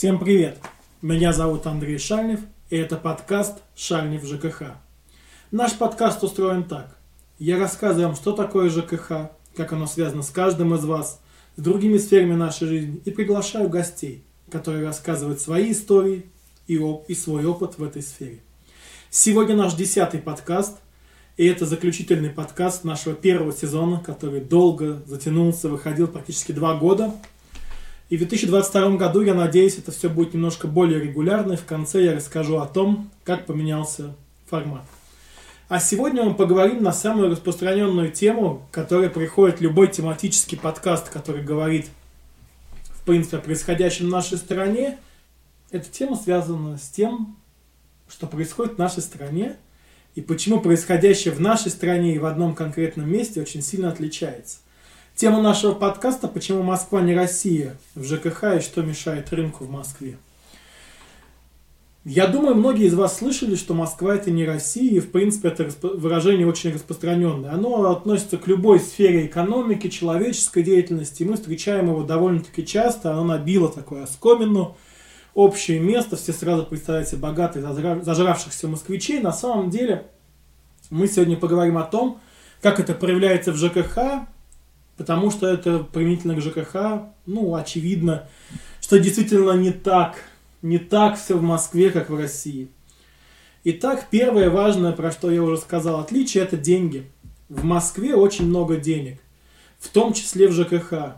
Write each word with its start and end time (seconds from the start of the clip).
Всем 0.00 0.18
привет! 0.18 0.56
Меня 1.02 1.34
зовут 1.34 1.66
Андрей 1.66 1.98
Шальнев, 1.98 2.40
и 2.70 2.76
это 2.78 2.96
подкаст 2.96 3.58
«Шальнев 3.76 4.24
ЖКХ». 4.24 4.62
Наш 5.50 5.74
подкаст 5.74 6.24
устроен 6.24 6.64
так. 6.64 6.96
Я 7.38 7.58
рассказываю 7.58 8.06
вам, 8.06 8.16
что 8.16 8.32
такое 8.32 8.70
ЖКХ, 8.70 9.28
как 9.54 9.74
оно 9.74 9.86
связано 9.86 10.22
с 10.22 10.30
каждым 10.30 10.74
из 10.74 10.86
вас, 10.86 11.20
с 11.56 11.60
другими 11.60 11.98
сферами 11.98 12.32
нашей 12.32 12.66
жизни, 12.66 13.02
и 13.04 13.10
приглашаю 13.10 13.68
гостей, 13.68 14.24
которые 14.50 14.86
рассказывают 14.86 15.38
свои 15.38 15.72
истории 15.72 16.24
и, 16.66 16.78
оп- 16.78 17.04
и 17.10 17.14
свой 17.14 17.44
опыт 17.44 17.76
в 17.76 17.84
этой 17.84 18.00
сфере. 18.00 18.40
Сегодня 19.10 19.54
наш 19.54 19.74
десятый 19.74 20.20
подкаст, 20.20 20.78
и 21.36 21.44
это 21.44 21.66
заключительный 21.66 22.30
подкаст 22.30 22.84
нашего 22.84 23.14
первого 23.14 23.52
сезона, 23.52 24.00
который 24.00 24.40
долго 24.40 25.02
затянулся, 25.04 25.68
выходил 25.68 26.08
практически 26.08 26.52
два 26.52 26.74
года– 26.74 27.14
и 28.10 28.16
в 28.16 28.18
2022 28.18 28.96
году, 28.96 29.22
я 29.22 29.34
надеюсь, 29.34 29.78
это 29.78 29.92
все 29.92 30.08
будет 30.08 30.34
немножко 30.34 30.66
более 30.66 31.00
регулярно, 31.00 31.52
и 31.52 31.56
в 31.56 31.64
конце 31.64 32.04
я 32.04 32.14
расскажу 32.14 32.58
о 32.58 32.66
том, 32.66 33.08
как 33.22 33.46
поменялся 33.46 34.16
формат. 34.48 34.82
А 35.68 35.78
сегодня 35.78 36.24
мы 36.24 36.34
поговорим 36.34 36.82
на 36.82 36.92
самую 36.92 37.30
распространенную 37.30 38.10
тему, 38.10 38.66
которая 38.72 39.10
приходит 39.10 39.60
любой 39.60 39.86
тематический 39.86 40.58
подкаст, 40.58 41.08
который 41.08 41.44
говорит, 41.44 41.86
в 42.82 43.04
принципе, 43.04 43.36
о 43.36 43.40
происходящем 43.40 44.06
в 44.06 44.10
нашей 44.10 44.38
стране. 44.38 44.98
Эта 45.70 45.88
тема 45.88 46.16
связана 46.16 46.78
с 46.78 46.88
тем, 46.88 47.36
что 48.08 48.26
происходит 48.26 48.74
в 48.74 48.78
нашей 48.78 49.04
стране, 49.04 49.54
и 50.16 50.20
почему 50.20 50.60
происходящее 50.60 51.32
в 51.32 51.40
нашей 51.40 51.70
стране 51.70 52.16
и 52.16 52.18
в 52.18 52.26
одном 52.26 52.56
конкретном 52.56 53.08
месте 53.08 53.40
очень 53.40 53.62
сильно 53.62 53.88
отличается. 53.88 54.58
Тема 55.20 55.42
нашего 55.42 55.74
подкаста 55.74 56.28
«Почему 56.28 56.62
Москва 56.62 57.02
не 57.02 57.14
Россия?» 57.14 57.76
в 57.94 58.04
ЖКХ 58.04 58.56
и 58.56 58.60
что 58.60 58.80
мешает 58.80 59.30
рынку 59.34 59.64
в 59.64 59.70
Москве. 59.70 60.16
Я 62.06 62.26
думаю, 62.26 62.54
многие 62.54 62.86
из 62.86 62.94
вас 62.94 63.18
слышали, 63.18 63.54
что 63.54 63.74
Москва 63.74 64.14
это 64.14 64.30
не 64.30 64.46
Россия, 64.46 64.92
и 64.92 64.98
в 64.98 65.10
принципе 65.10 65.48
это 65.48 65.68
выражение 65.82 66.46
очень 66.46 66.72
распространенное. 66.72 67.52
Оно 67.52 67.90
относится 67.90 68.38
к 68.38 68.46
любой 68.46 68.80
сфере 68.80 69.26
экономики, 69.26 69.90
человеческой 69.90 70.62
деятельности, 70.62 71.22
мы 71.22 71.34
встречаем 71.34 71.88
его 71.88 72.02
довольно-таки 72.02 72.64
часто, 72.64 73.12
оно 73.12 73.24
набило 73.24 73.68
такое 73.68 74.04
оскомину, 74.04 74.78
общее 75.34 75.80
место, 75.80 76.16
все 76.16 76.32
сразу 76.32 76.64
представляют 76.64 77.10
себе 77.10 77.20
богатых, 77.20 77.62
зажравшихся 78.04 78.68
москвичей. 78.68 79.20
На 79.20 79.34
самом 79.34 79.68
деле 79.68 80.06
мы 80.88 81.06
сегодня 81.08 81.36
поговорим 81.36 81.76
о 81.76 81.82
том, 81.82 82.22
как 82.62 82.80
это 82.80 82.94
проявляется 82.94 83.52
в 83.52 83.56
ЖКХ, 83.56 84.26
потому 85.00 85.30
что 85.30 85.46
это 85.46 85.78
применительно 85.78 86.34
к 86.34 86.42
ЖКХ, 86.42 87.08
ну, 87.24 87.54
очевидно, 87.54 88.28
что 88.82 88.98
действительно 88.98 89.52
не 89.52 89.70
так, 89.70 90.22
не 90.60 90.76
так 90.76 91.18
все 91.18 91.38
в 91.38 91.42
Москве, 91.42 91.88
как 91.88 92.10
в 92.10 92.18
России. 92.18 92.68
Итак, 93.64 94.08
первое 94.10 94.50
важное, 94.50 94.92
про 94.92 95.10
что 95.10 95.30
я 95.30 95.42
уже 95.42 95.56
сказал, 95.56 96.00
отличие, 96.00 96.44
это 96.44 96.58
деньги. 96.58 97.10
В 97.48 97.64
Москве 97.64 98.14
очень 98.14 98.44
много 98.44 98.76
денег, 98.76 99.22
в 99.78 99.88
том 99.88 100.12
числе 100.12 100.48
в 100.48 100.52
ЖКХ. 100.52 101.16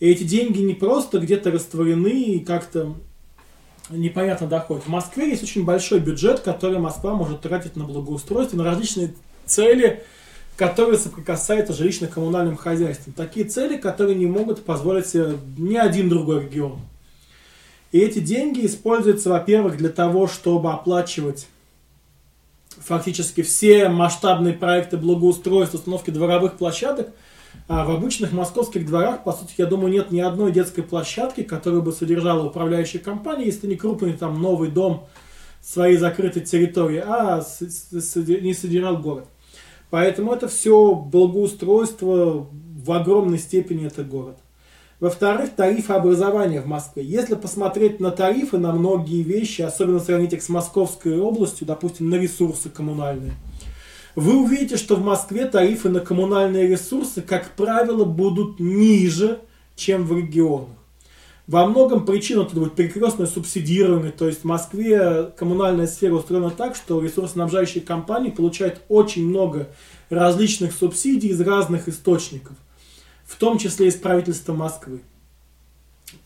И 0.00 0.08
эти 0.08 0.22
деньги 0.22 0.62
не 0.62 0.72
просто 0.72 1.18
где-то 1.18 1.50
растворены 1.50 2.22
и 2.22 2.40
как-то 2.40 2.94
непонятно 3.90 4.46
доходят. 4.46 4.84
В 4.84 4.88
Москве 4.88 5.28
есть 5.28 5.42
очень 5.42 5.66
большой 5.66 6.00
бюджет, 6.00 6.40
который 6.40 6.78
Москва 6.78 7.12
может 7.12 7.42
тратить 7.42 7.76
на 7.76 7.84
благоустройство, 7.84 8.56
на 8.56 8.64
различные 8.64 9.12
цели– 9.44 10.02
которые 10.58 10.98
соприкасаются 10.98 11.72
с 11.72 11.80
жилищно-коммунальным 11.80 12.56
хозяйством. 12.56 13.12
Такие 13.12 13.46
цели, 13.46 13.76
которые 13.76 14.16
не 14.16 14.26
могут 14.26 14.64
позволить 14.64 15.06
себе 15.06 15.38
ни 15.56 15.76
один 15.76 16.08
другой 16.08 16.46
регион. 16.46 16.80
И 17.92 18.00
эти 18.00 18.18
деньги 18.18 18.66
используются, 18.66 19.30
во-первых, 19.30 19.76
для 19.76 19.88
того, 19.88 20.26
чтобы 20.26 20.72
оплачивать 20.72 21.46
фактически 22.76 23.42
все 23.42 23.88
масштабные 23.88 24.52
проекты 24.52 24.96
благоустройства, 24.96 25.78
установки 25.78 26.10
дворовых 26.10 26.54
площадок. 26.54 27.10
А 27.68 27.84
в 27.84 27.92
обычных 27.92 28.32
московских 28.32 28.84
дворах, 28.84 29.22
по 29.22 29.32
сути, 29.32 29.54
я 29.58 29.66
думаю, 29.66 29.92
нет 29.92 30.10
ни 30.10 30.18
одной 30.18 30.50
детской 30.50 30.82
площадки, 30.82 31.44
которую 31.44 31.82
бы 31.82 31.92
содержала 31.92 32.44
управляющая 32.44 33.00
компания, 33.00 33.44
если 33.44 33.68
не 33.68 33.76
крупный 33.76 34.14
там 34.14 34.42
новый 34.42 34.70
дом 34.70 35.06
своей 35.62 35.98
закрытой 35.98 36.40
территории, 36.40 37.02
а 37.06 37.44
не 37.92 38.54
содержал 38.54 38.96
город. 38.96 39.26
Поэтому 39.90 40.32
это 40.32 40.48
все 40.48 40.94
благоустройство 40.94 42.46
в 42.50 42.92
огромной 42.92 43.38
степени 43.38 43.86
это 43.86 44.04
город. 44.04 44.38
Во-вторых, 45.00 45.50
тарифы 45.54 45.92
образования 45.92 46.60
в 46.60 46.66
Москве. 46.66 47.04
Если 47.04 47.36
посмотреть 47.36 48.00
на 48.00 48.10
тарифы, 48.10 48.58
на 48.58 48.72
многие 48.72 49.22
вещи, 49.22 49.62
особенно 49.62 50.00
сравнить 50.00 50.32
их 50.32 50.42
с 50.42 50.48
Московской 50.48 51.18
областью, 51.18 51.66
допустим, 51.66 52.10
на 52.10 52.16
ресурсы 52.16 52.68
коммунальные, 52.68 53.32
вы 54.16 54.42
увидите, 54.42 54.76
что 54.76 54.96
в 54.96 55.04
Москве 55.04 55.46
тарифы 55.46 55.88
на 55.88 56.00
коммунальные 56.00 56.66
ресурсы, 56.66 57.22
как 57.22 57.50
правило, 57.52 58.04
будут 58.04 58.58
ниже, 58.58 59.38
чем 59.76 60.04
в 60.04 60.16
регионах. 60.16 60.77
Во 61.48 61.66
многом 61.66 62.04
причина 62.04 62.44
тут 62.44 62.58
будет 62.58 62.74
перекрестное 62.74 63.26
субсидирование, 63.26 64.12
то 64.12 64.26
есть 64.26 64.42
в 64.42 64.44
Москве 64.44 65.32
коммунальная 65.34 65.86
сфера 65.86 66.12
устроена 66.12 66.50
так, 66.50 66.76
что 66.76 67.00
ресурсоснабжающие 67.00 67.82
компании 67.82 68.28
получают 68.28 68.82
очень 68.90 69.26
много 69.26 69.68
различных 70.10 70.74
субсидий 70.74 71.30
из 71.30 71.40
разных 71.40 71.88
источников, 71.88 72.54
в 73.24 73.36
том 73.36 73.56
числе 73.56 73.88
из 73.88 73.94
правительства 73.94 74.52
Москвы. 74.52 75.00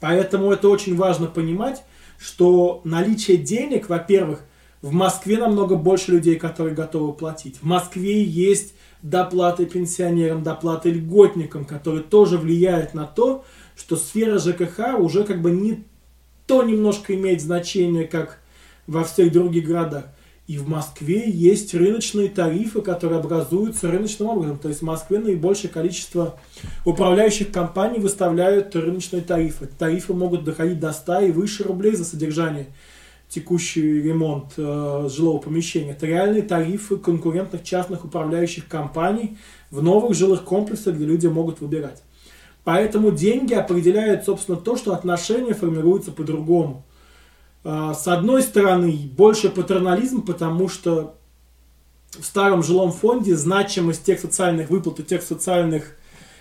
Поэтому 0.00 0.50
это 0.50 0.68
очень 0.68 0.96
важно 0.96 1.28
понимать, 1.28 1.84
что 2.18 2.80
наличие 2.82 3.36
денег, 3.36 3.88
во-первых, 3.88 4.40
в 4.80 4.90
Москве 4.90 5.38
намного 5.38 5.76
больше 5.76 6.10
людей, 6.10 6.34
которые 6.34 6.74
готовы 6.74 7.12
платить. 7.12 7.58
В 7.58 7.64
Москве 7.64 8.24
есть 8.24 8.74
доплаты 9.02 9.66
пенсионерам, 9.66 10.42
доплаты 10.42 10.90
льготникам, 10.90 11.64
которые 11.64 12.02
тоже 12.02 12.38
влияют 12.38 12.92
на 12.92 13.06
то, 13.06 13.44
что 13.76 13.96
сфера 13.96 14.38
ЖКХ 14.38 14.98
уже 14.98 15.24
как 15.24 15.40
бы 15.40 15.50
не 15.50 15.84
то 16.46 16.62
немножко 16.62 17.14
имеет 17.14 17.40
значение, 17.40 18.06
как 18.06 18.38
во 18.86 19.04
всех 19.04 19.32
других 19.32 19.66
городах. 19.66 20.04
И 20.48 20.58
в 20.58 20.68
Москве 20.68 21.30
есть 21.30 21.72
рыночные 21.72 22.28
тарифы, 22.28 22.82
которые 22.82 23.20
образуются 23.20 23.90
рыночным 23.90 24.28
образом. 24.28 24.58
То 24.58 24.68
есть 24.68 24.80
в 24.80 24.84
Москве 24.84 25.18
наибольшее 25.20 25.70
количество 25.70 26.38
управляющих 26.84 27.52
компаний 27.52 28.00
выставляют 28.00 28.74
рыночные 28.74 29.22
тарифы. 29.22 29.66
Тарифы 29.66 30.14
могут 30.14 30.44
доходить 30.44 30.80
до 30.80 30.92
100 30.92 31.20
и 31.20 31.30
выше 31.30 31.62
рублей 31.62 31.94
за 31.94 32.04
содержание 32.04 32.66
текущий 33.28 34.02
ремонт 34.02 34.52
э, 34.58 35.08
жилого 35.10 35.38
помещения. 35.38 35.92
Это 35.92 36.06
реальные 36.06 36.42
тарифы 36.42 36.98
конкурентных 36.98 37.64
частных 37.64 38.04
управляющих 38.04 38.68
компаний 38.68 39.38
в 39.70 39.82
новых 39.82 40.14
жилых 40.14 40.44
комплексах, 40.44 40.96
где 40.96 41.06
люди 41.06 41.28
могут 41.28 41.60
выбирать. 41.62 42.02
Поэтому 42.64 43.10
деньги 43.10 43.54
определяют, 43.54 44.24
собственно, 44.24 44.56
то, 44.56 44.76
что 44.76 44.92
отношения 44.92 45.54
формируются 45.54 46.12
по-другому. 46.12 46.84
А, 47.64 47.94
с 47.94 48.06
одной 48.06 48.42
стороны, 48.42 49.10
больше 49.16 49.48
патернализм, 49.48 50.22
потому 50.22 50.68
что 50.68 51.16
в 52.10 52.24
старом 52.24 52.62
жилом 52.62 52.92
фонде 52.92 53.36
значимость 53.36 54.04
тех 54.04 54.20
социальных 54.20 54.70
выплат 54.70 55.00
и 55.00 55.04
тех 55.04 55.22
социальных 55.22 55.96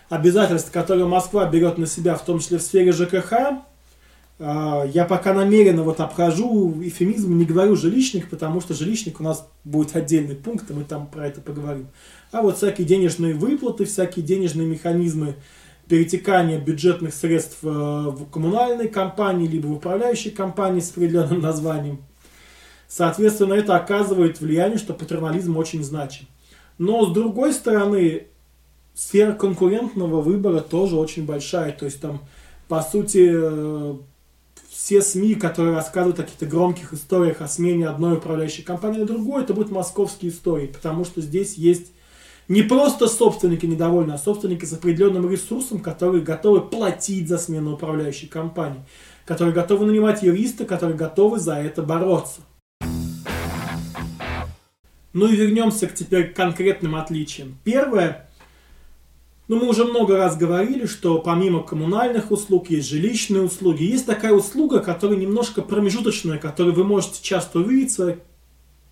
обязательств, 0.09 0.71
которые 0.71 1.07
Москва 1.07 1.45
берет 1.45 1.77
на 1.77 1.87
себя, 1.87 2.15
в 2.15 2.25
том 2.25 2.39
числе 2.39 2.57
в 2.57 2.61
сфере 2.61 2.91
ЖКХ, 2.91 3.33
а, 4.43 4.85
я 4.85 5.05
пока 5.05 5.33
намеренно 5.33 5.83
вот 5.83 5.99
обхожу 5.99 6.73
эфемизм, 6.81 7.37
не 7.37 7.45
говорю 7.45 7.75
жилищных, 7.75 8.29
потому 8.29 8.59
что 8.59 8.73
жилищник 8.73 9.19
у 9.19 9.23
нас 9.23 9.47
будет 9.63 9.95
отдельный 9.95 10.35
пункт, 10.35 10.69
и 10.69 10.73
мы 10.73 10.83
там 10.83 11.07
про 11.07 11.27
это 11.27 11.41
поговорим. 11.41 11.87
А 12.31 12.41
вот 12.41 12.57
всякие 12.57 12.87
денежные 12.87 13.35
выплаты, 13.35 13.85
всякие 13.85 14.25
денежные 14.25 14.67
механизмы, 14.67 15.35
перетекание 15.91 16.57
бюджетных 16.57 17.13
средств 17.13 17.57
э, 17.63 17.67
в 17.67 18.29
коммунальной 18.29 18.87
компании, 18.87 19.45
либо 19.45 19.67
в 19.67 19.73
управляющей 19.73 20.31
компании 20.31 20.79
с 20.79 20.91
определенным 20.91 21.41
названием. 21.41 22.01
Соответственно, 22.87 23.55
это 23.55 23.75
оказывает 23.75 24.39
влияние, 24.39 24.77
что 24.77 24.93
патернализм 24.93 25.57
очень 25.57 25.83
значим. 25.83 26.27
Но 26.77 27.05
с 27.05 27.13
другой 27.13 27.51
стороны, 27.51 28.27
сфера 28.93 29.33
конкурентного 29.33 30.21
выбора 30.21 30.61
тоже 30.61 30.95
очень 30.95 31.25
большая. 31.25 31.73
То 31.73 31.83
есть 31.83 31.99
там, 31.99 32.21
по 32.69 32.81
сути, 32.81 33.29
э, 33.29 33.95
все 34.69 35.01
СМИ, 35.01 35.35
которые 35.35 35.75
рассказывают 35.75 36.21
о 36.21 36.23
каких-то 36.23 36.45
громких 36.45 36.93
историях 36.93 37.41
о 37.41 37.49
смене 37.49 37.89
одной 37.89 38.13
управляющей 38.13 38.63
компании 38.63 38.99
на 38.99 39.05
другую, 39.05 39.43
это 39.43 39.53
будут 39.53 39.71
московские 39.71 40.31
истории, 40.31 40.67
потому 40.67 41.03
что 41.03 41.19
здесь 41.19 41.55
есть 41.55 41.91
не 42.47 42.63
просто 42.63 43.07
собственники 43.07 43.65
недовольны, 43.65 44.11
а 44.11 44.17
собственники 44.17 44.65
с 44.65 44.73
определенным 44.73 45.29
ресурсом, 45.29 45.79
которые 45.79 46.21
готовы 46.21 46.61
платить 46.61 47.27
за 47.27 47.37
смену 47.37 47.73
управляющей 47.73 48.27
компании, 48.27 48.81
которые 49.25 49.53
готовы 49.53 49.85
нанимать 49.85 50.23
юриста, 50.23 50.65
которые 50.65 50.97
готовы 50.97 51.39
за 51.39 51.55
это 51.55 51.81
бороться. 51.81 52.41
Ну 55.13 55.27
и 55.27 55.35
вернемся 55.35 55.87
к 55.87 55.93
теперь 55.93 56.33
конкретным 56.33 56.95
отличиям. 56.95 57.57
Первое, 57.63 58.27
Ну, 59.47 59.59
мы 59.59 59.67
уже 59.67 59.83
много 59.83 60.15
раз 60.15 60.37
говорили, 60.37 60.85
что 60.85 61.19
помимо 61.19 61.61
коммунальных 61.61 62.31
услуг 62.31 62.69
есть 62.69 62.87
жилищные 62.87 63.43
услуги. 63.43 63.83
Есть 63.83 64.05
такая 64.05 64.31
услуга, 64.31 64.79
которая 64.79 65.17
немножко 65.17 65.61
промежуточная, 65.61 66.37
которую 66.37 66.73
вы 66.73 66.85
можете 66.85 67.21
часто 67.21 67.59
увидеть 67.59 67.91
в 67.91 67.95
своей 67.95 68.19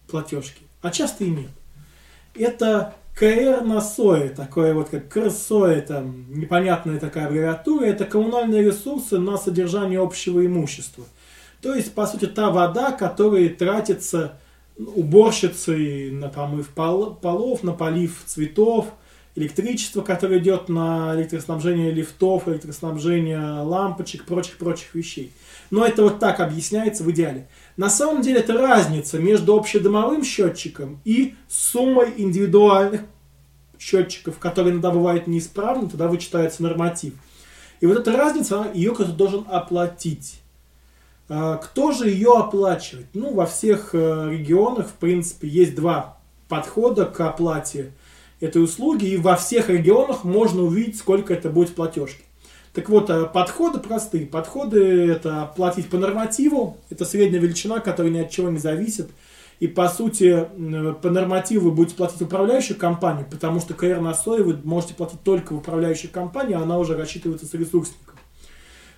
платежке, 0.09 0.59
а 0.81 0.91
часто 0.91 1.23
и 1.23 1.29
нет. 1.29 1.51
Это 2.35 2.95
КР 3.19 3.65
на 3.65 3.81
СОЭ, 3.81 4.29
такое 4.29 4.73
вот 4.73 4.87
как 4.87 5.09
КРСОЭ, 5.09 5.81
там 5.81 6.25
непонятная 6.33 6.99
такая 6.99 7.27
аббревиатура, 7.27 7.83
это 7.83 8.05
коммунальные 8.05 8.63
ресурсы 8.63 9.19
на 9.19 9.37
содержание 9.37 9.99
общего 9.99 10.45
имущества. 10.45 11.03
То 11.61 11.75
есть, 11.75 11.93
по 11.93 12.07
сути, 12.07 12.27
та 12.27 12.49
вода, 12.49 12.93
которая 12.93 13.49
тратится 13.49 14.39
уборщицей 14.77 16.11
на 16.11 16.29
помыв 16.29 16.69
пол, 16.69 17.13
полов, 17.13 17.61
на 17.61 17.73
полив 17.73 18.23
цветов, 18.25 18.93
электричество, 19.35 20.01
которое 20.01 20.39
идет 20.39 20.69
на 20.69 21.15
электроснабжение 21.15 21.91
лифтов, 21.91 22.47
электроснабжение 22.47 23.61
лампочек, 23.61 24.25
прочих-прочих 24.25 24.93
вещей. 24.95 25.31
Но 25.71 25.85
это 25.85 26.03
вот 26.03 26.19
так 26.19 26.39
объясняется 26.39 27.03
в 27.03 27.11
идеале. 27.11 27.47
На 27.77 27.89
самом 27.89 28.21
деле 28.21 28.39
это 28.39 28.53
разница 28.53 29.19
между 29.19 29.55
общедомовым 29.55 30.23
счетчиком 30.23 30.99
и 31.05 31.35
суммой 31.47 32.13
индивидуальных 32.17 33.01
счетчиков, 33.77 34.39
которые 34.39 34.73
иногда 34.73 34.91
бывают 34.91 35.27
неисправны, 35.27 35.89
тогда 35.89 36.07
вычитается 36.07 36.63
норматив. 36.63 37.13
И 37.79 37.85
вот 37.85 37.97
эта 37.97 38.11
разница, 38.11 38.69
ее 38.73 38.93
кто-то 38.93 39.13
должен 39.13 39.45
оплатить. 39.49 40.41
А, 41.29 41.57
кто 41.57 41.91
же 41.91 42.09
ее 42.09 42.33
оплачивает? 42.35 43.07
Ну, 43.13 43.33
во 43.33 43.45
всех 43.45 43.91
э, 43.93 44.29
регионах, 44.31 44.87
в 44.87 44.93
принципе, 44.93 45.47
есть 45.47 45.75
два 45.75 46.17
подхода 46.49 47.05
к 47.05 47.21
оплате 47.21 47.93
этой 48.39 48.63
услуги, 48.63 49.05
и 49.05 49.17
во 49.17 49.35
всех 49.35 49.69
регионах 49.69 50.23
можно 50.23 50.63
увидеть, 50.63 50.97
сколько 50.97 51.33
это 51.33 51.49
будет 51.49 51.69
в 51.69 51.73
платежке. 51.73 52.23
Так 52.73 52.89
вот, 52.89 53.09
э, 53.09 53.25
подходы 53.25 53.79
простые. 53.79 54.25
Подходы 54.25 55.09
это 55.09 55.51
платить 55.55 55.89
по 55.89 55.97
нормативу, 55.97 56.77
это 56.89 57.05
средняя 57.05 57.41
величина, 57.41 57.79
которая 57.79 58.11
ни 58.11 58.19
от 58.19 58.29
чего 58.29 58.49
не 58.49 58.59
зависит. 58.59 59.09
И 59.59 59.67
по 59.67 59.89
сути, 59.89 60.47
по 61.01 61.09
нормативу 61.09 61.69
вы 61.69 61.75
будете 61.75 61.95
платить 61.95 62.21
управляющую 62.21 62.77
компанию, 62.77 63.27
потому 63.29 63.59
что 63.59 63.73
КР 63.73 63.99
на 63.99 64.13
СОИ 64.13 64.41
вы 64.41 64.59
можете 64.63 64.93
платить 64.93 65.21
только 65.23 65.53
в 65.53 66.07
компании, 66.11 66.55
а 66.55 66.61
она 66.61 66.77
уже 66.77 66.95
рассчитывается 66.95 67.45
с 67.45 67.53
ресурсником. 67.53 68.15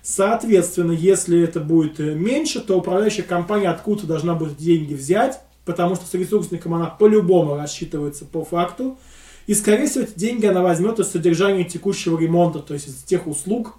Соответственно, 0.02 0.92
если 0.92 1.40
это 1.42 1.60
будет 1.60 2.00
э, 2.00 2.14
меньше, 2.14 2.60
то 2.60 2.76
управляющая 2.76 3.22
компания 3.22 3.68
откуда 3.68 4.06
должна 4.06 4.34
будет 4.34 4.56
деньги 4.56 4.94
взять, 4.94 5.40
потому 5.64 5.94
что 5.94 6.06
с 6.06 6.14
ресурсником 6.14 6.74
она 6.74 6.86
по-любому 6.86 7.56
рассчитывается 7.56 8.24
по 8.24 8.44
факту. 8.44 8.98
И, 9.46 9.54
скорее 9.54 9.86
всего, 9.86 10.04
эти 10.04 10.18
деньги 10.18 10.46
она 10.46 10.62
возьмет 10.62 10.98
из 10.98 11.10
содержания 11.10 11.64
текущего 11.64 12.18
ремонта, 12.18 12.60
то 12.60 12.74
есть 12.74 12.88
из 12.88 13.02
тех 13.02 13.26
услуг, 13.26 13.76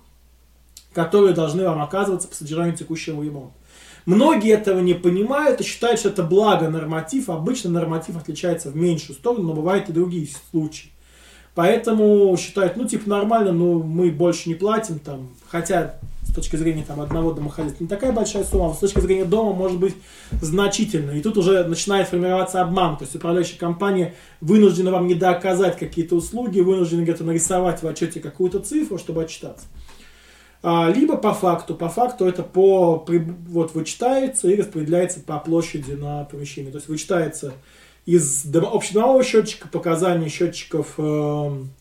которые 0.94 1.34
должны 1.34 1.64
вам 1.64 1.82
оказываться 1.82 2.28
по 2.28 2.36
содержанию 2.36 2.76
текущего 2.76 3.22
ремонта. 3.24 3.54
Многие 4.06 4.52
этого 4.52 4.80
не 4.80 4.94
понимают 4.94 5.62
и 5.62 5.64
считают, 5.64 6.00
что 6.00 6.10
это 6.10 6.24
благо 6.24 6.70
норматив. 6.70 7.30
Обычно 7.30 7.70
норматив 7.70 8.18
отличается 8.18 8.70
в 8.70 8.76
меньшую 8.76 9.16
сторону, 9.16 9.48
но 9.48 9.54
бывают 9.54 9.90
и 9.90 9.94
другие 9.94 10.28
случаи. 10.52 10.93
Поэтому 11.56 12.36
считают, 12.38 12.78
ну, 12.78 12.86
типа, 12.86 13.10
нормально, 13.10 13.52
но 13.52 13.76
мы 13.76 14.10
больше 14.12 14.50
не 14.50 14.56
платим, 14.56 15.00
там, 15.00 15.30
хотя 15.48 16.00
с 16.24 16.34
точки 16.34 16.56
зрения 16.56 16.84
там, 16.88 17.00
одного 17.00 17.32
домохозяйства 17.32 17.84
не 17.84 17.88
такая 17.88 18.12
большая 18.12 18.44
сумма, 18.44 18.72
а 18.72 18.74
с 18.74 18.80
точки 18.80 19.00
зрения 19.00 19.26
дома 19.26 19.54
может 19.54 19.78
быть 19.78 19.94
значительно. 20.42 21.12
И 21.12 21.22
тут 21.22 21.38
уже 21.38 21.64
начинает 21.66 22.08
формироваться 22.08 22.62
обман. 22.62 22.98
То 22.98 23.04
есть 23.04 23.16
управляющая 23.16 23.60
компания 23.60 24.16
вынуждена 24.42 24.92
вам 24.92 25.06
не 25.06 25.14
дооказать 25.14 25.78
какие-то 25.78 26.16
услуги, 26.16 26.60
вынуждена 26.60 27.04
где-то 27.04 27.24
нарисовать 27.24 27.84
в 27.84 27.88
отчете 27.88 28.20
какую-то 28.20 28.60
цифру, 28.60 28.98
чтобы 28.98 29.24
отчитаться. 29.24 29.68
А, 30.64 30.90
либо 30.90 31.18
по 31.18 31.34
факту. 31.34 31.76
По 31.76 31.90
факту 31.90 32.26
это 32.26 32.42
по, 32.42 33.06
вот, 33.50 33.76
вычитается 33.76 34.50
и 34.50 34.56
распределяется 34.56 35.20
по 35.20 35.38
площади 35.38 35.92
на 35.92 36.24
помещение. 36.24 36.72
То 36.72 36.78
есть 36.78 36.88
вычитается 36.88 37.54
из 38.06 38.46
общедомового 38.54 39.24
счетчика 39.24 39.68
показания 39.70 40.28
счетчиков 40.28 40.96
э, 40.98 41.02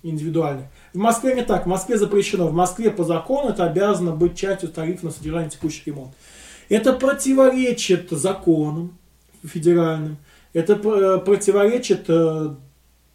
индивидуальных. 0.03 0.67
В 0.93 0.99
Москве 0.99 1.35
не 1.35 1.43
так. 1.43 1.65
В 1.65 1.69
Москве 1.69 1.99
запрещено. 1.99 2.47
В 2.47 2.53
Москве 2.53 2.91
по 2.91 3.03
закону 3.03 3.51
это 3.51 3.65
обязано 3.65 4.13
быть 4.13 4.37
частью 4.37 4.69
тарифа 4.69 5.07
на 5.07 5.11
содержание 5.11 5.51
текущих 5.51 5.87
ремонт. 5.87 6.13
Это 6.69 6.93
противоречит 6.93 8.11
законам 8.11 8.97
федеральным. 9.45 10.17
Это 10.53 10.75
э, 10.75 11.19
противоречит 11.19 12.05
э, 12.09 12.55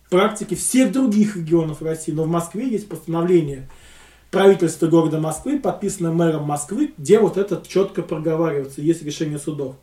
практике 0.10 0.56
всех 0.56 0.92
других 0.92 1.38
регионов 1.38 1.82
России. 1.82 2.12
Но 2.12 2.24
в 2.24 2.28
Москве 2.28 2.68
есть 2.68 2.90
постановление 2.90 3.70
правительства 4.32 4.88
города 4.88 5.20
Москвы, 5.20 5.60
подписанное 5.60 6.12
мэром 6.12 6.44
Москвы, 6.44 6.94
где 6.98 7.20
вот 7.20 7.38
это 7.38 7.62
четко 7.66 8.02
проговаривается. 8.02 8.82
Есть 8.82 9.04
решение 9.04 9.40
судов. 9.40 9.76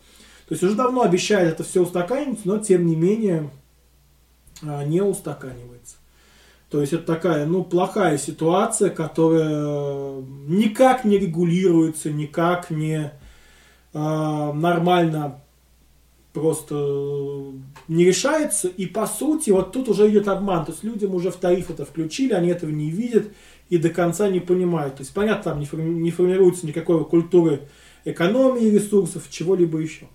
То 0.48 0.52
есть 0.52 0.62
уже 0.62 0.74
давно 0.74 1.02
обещают 1.02 1.54
это 1.54 1.64
все 1.64 1.82
устаканить, 1.82 2.44
но 2.44 2.58
тем 2.58 2.86
не 2.86 2.96
менее 2.96 3.50
а, 4.62 4.84
не 4.84 5.00
устаканивается. 5.00 5.96
То 6.70 6.80
есть 6.80 6.92
это 6.92 7.04
такая, 7.04 7.46
ну, 7.46 7.62
плохая 7.62 8.18
ситуация, 8.18 8.90
которая 8.90 10.22
никак 10.48 11.04
не 11.04 11.18
регулируется, 11.18 12.10
никак 12.10 12.70
не 12.70 13.12
э, 13.92 13.98
нормально 14.52 15.40
просто 16.32 16.74
не 17.86 18.04
решается. 18.04 18.66
И 18.66 18.86
по 18.86 19.06
сути, 19.06 19.50
вот 19.50 19.70
тут 19.70 19.88
уже 19.88 20.10
идет 20.10 20.26
обман. 20.26 20.64
То 20.64 20.72
есть 20.72 20.82
людям 20.82 21.14
уже 21.14 21.30
в 21.30 21.36
тариф 21.36 21.70
это 21.70 21.84
включили, 21.84 22.32
они 22.32 22.48
этого 22.48 22.70
не 22.70 22.90
видят 22.90 23.28
и 23.70 23.78
до 23.78 23.90
конца 23.90 24.28
не 24.28 24.40
понимают. 24.40 24.96
То 24.96 25.02
есть, 25.02 25.14
понятно, 25.14 25.52
там 25.52 25.60
не 25.60 26.10
формируется 26.10 26.66
никакой 26.66 27.04
культуры 27.04 27.68
экономии 28.04 28.68
ресурсов, 28.68 29.30
чего-либо 29.30 29.78
еще. 29.78 30.08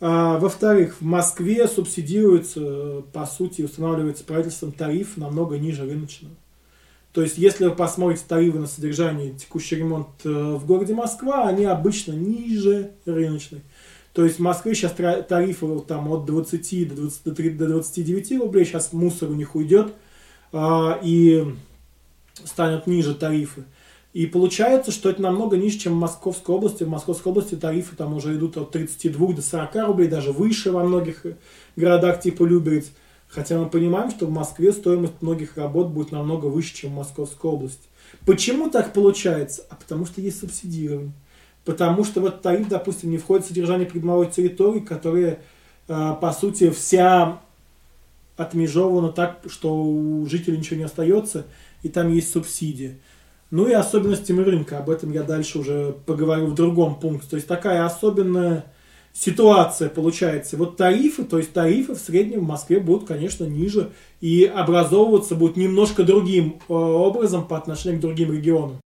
А, 0.00 0.38
во-вторых, 0.38 1.00
в 1.00 1.04
Москве 1.04 1.66
субсидируется, 1.66 3.02
по 3.12 3.26
сути, 3.26 3.62
устанавливается 3.62 4.24
правительством 4.24 4.72
тариф 4.72 5.16
намного 5.16 5.58
ниже 5.58 5.84
рыночного. 5.84 6.34
То 7.12 7.22
есть, 7.22 7.38
если 7.38 7.64
вы 7.64 7.74
посмотрите 7.74 8.22
тарифы 8.28 8.58
на 8.58 8.66
содержание 8.66 9.32
текущий 9.32 9.76
ремонт 9.76 10.08
э, 10.24 10.28
в 10.28 10.66
городе 10.66 10.94
Москва, 10.94 11.48
они 11.48 11.64
обычно 11.64 12.12
ниже 12.12 12.92
рыночной. 13.06 13.62
То 14.12 14.24
есть 14.24 14.38
в 14.38 14.42
Москве 14.42 14.74
сейчас 14.74 14.92
тарифы 14.92 15.80
там, 15.86 16.08
от 16.10 16.24
20 16.26 16.88
до, 16.88 16.94
23, 16.96 17.50
до 17.50 17.66
29 17.68 18.38
рублей, 18.40 18.64
сейчас 18.64 18.92
мусор 18.92 19.30
у 19.30 19.34
них 19.34 19.54
уйдет 19.54 19.92
а, 20.52 20.98
и 21.02 21.54
станут 22.44 22.86
ниже 22.86 23.14
тарифы. 23.14 23.64
И 24.18 24.26
получается, 24.26 24.90
что 24.90 25.10
это 25.10 25.22
намного 25.22 25.56
ниже, 25.56 25.78
чем 25.78 25.92
в 25.92 26.00
Московской 26.00 26.52
области. 26.52 26.82
В 26.82 26.88
Московской 26.88 27.30
области 27.30 27.54
тарифы 27.54 27.94
там 27.94 28.14
уже 28.14 28.34
идут 28.34 28.56
от 28.56 28.72
32 28.72 29.34
до 29.34 29.42
40 29.42 29.76
рублей, 29.86 30.08
даже 30.08 30.32
выше 30.32 30.72
во 30.72 30.82
многих 30.82 31.24
городах 31.76 32.20
типа 32.20 32.42
Люберец. 32.42 32.86
Хотя 33.28 33.60
мы 33.60 33.70
понимаем, 33.70 34.10
что 34.10 34.26
в 34.26 34.30
Москве 34.30 34.72
стоимость 34.72 35.12
многих 35.20 35.56
работ 35.56 35.90
будет 35.90 36.10
намного 36.10 36.46
выше, 36.46 36.74
чем 36.74 36.90
в 36.90 36.96
Московской 36.96 37.48
области. 37.48 37.86
Почему 38.26 38.70
так 38.70 38.92
получается? 38.92 39.64
А 39.70 39.76
потому 39.76 40.04
что 40.04 40.20
есть 40.20 40.40
субсидирование. 40.40 41.12
Потому 41.64 42.02
что 42.02 42.20
в 42.20 42.26
этот 42.26 42.42
тариф, 42.42 42.66
допустим, 42.66 43.12
не 43.12 43.18
входит 43.18 43.46
содержание 43.46 43.86
придомовой 43.86 44.26
территории, 44.26 44.80
которая, 44.80 45.38
э, 45.86 46.14
по 46.20 46.32
сути, 46.32 46.70
вся 46.70 47.40
отмежевана 48.36 49.12
так, 49.12 49.42
что 49.48 49.72
у 49.76 50.26
жителей 50.26 50.58
ничего 50.58 50.78
не 50.78 50.86
остается, 50.86 51.46
и 51.84 51.88
там 51.88 52.12
есть 52.12 52.32
субсидия. 52.32 52.98
Ну 53.50 53.66
и 53.66 53.72
особенностями 53.72 54.42
рынка, 54.42 54.78
об 54.78 54.90
этом 54.90 55.10
я 55.10 55.22
дальше 55.22 55.58
уже 55.58 55.96
поговорю 56.04 56.46
в 56.46 56.54
другом 56.54 57.00
пункте. 57.00 57.30
То 57.30 57.36
есть 57.36 57.48
такая 57.48 57.86
особенная 57.86 58.66
ситуация 59.14 59.88
получается. 59.88 60.58
Вот 60.58 60.76
тарифы, 60.76 61.24
то 61.24 61.38
есть 61.38 61.54
тарифы 61.54 61.94
в 61.94 61.98
среднем 61.98 62.40
в 62.40 62.48
Москве 62.48 62.78
будут, 62.78 63.08
конечно, 63.08 63.44
ниже 63.44 63.90
и 64.20 64.44
образовываться 64.44 65.34
будут 65.34 65.56
немножко 65.56 66.04
другим 66.04 66.60
э, 66.68 66.72
образом 66.72 67.46
по 67.46 67.56
отношению 67.56 68.00
к 68.00 68.02
другим 68.02 68.32
регионам. 68.32 68.80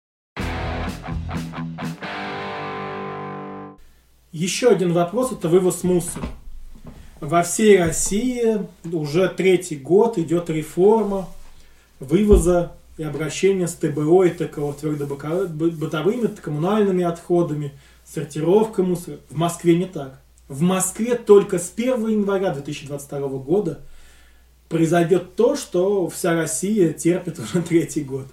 Еще 4.33 4.69
один 4.69 4.91
вопрос– 4.91 5.31
это 5.33 5.47
вывоз 5.47 5.83
мусора. 5.83 6.25
Во 7.21 7.43
всей 7.43 7.77
России 7.79 8.67
уже 8.91 9.29
третий 9.29 9.77
год 9.77 10.17
идет 10.17 10.49
реформа 10.49 11.27
вывоза 11.99 12.73
и 13.00 13.03
обращение 13.03 13.70
с 13.70 13.75
ТБО 13.75 14.25
и 14.25 14.29
ТКО, 14.32 14.74
твердобытовыми, 14.74 16.27
коммунальными 16.36 17.06
отходами, 17.06 17.72
сортировка 18.03 18.84
мусора. 18.84 19.20
В 19.29 19.38
Москве 19.38 19.77
не 19.77 19.86
так. 19.86 20.20
В 20.50 20.62
Москве 20.62 21.15
только 21.15 21.60
с 21.60 21.72
1 21.74 22.10
января 22.10 22.51
2022 22.53 23.20
года 23.38 23.79
произойдет 24.68 25.38
то, 25.38 25.56
что 25.56 26.10
вся 26.10 26.34
Россия 26.34 26.91
терпит 26.91 27.39
уже 27.39 27.62
третий 27.62 28.03
год. 28.03 28.27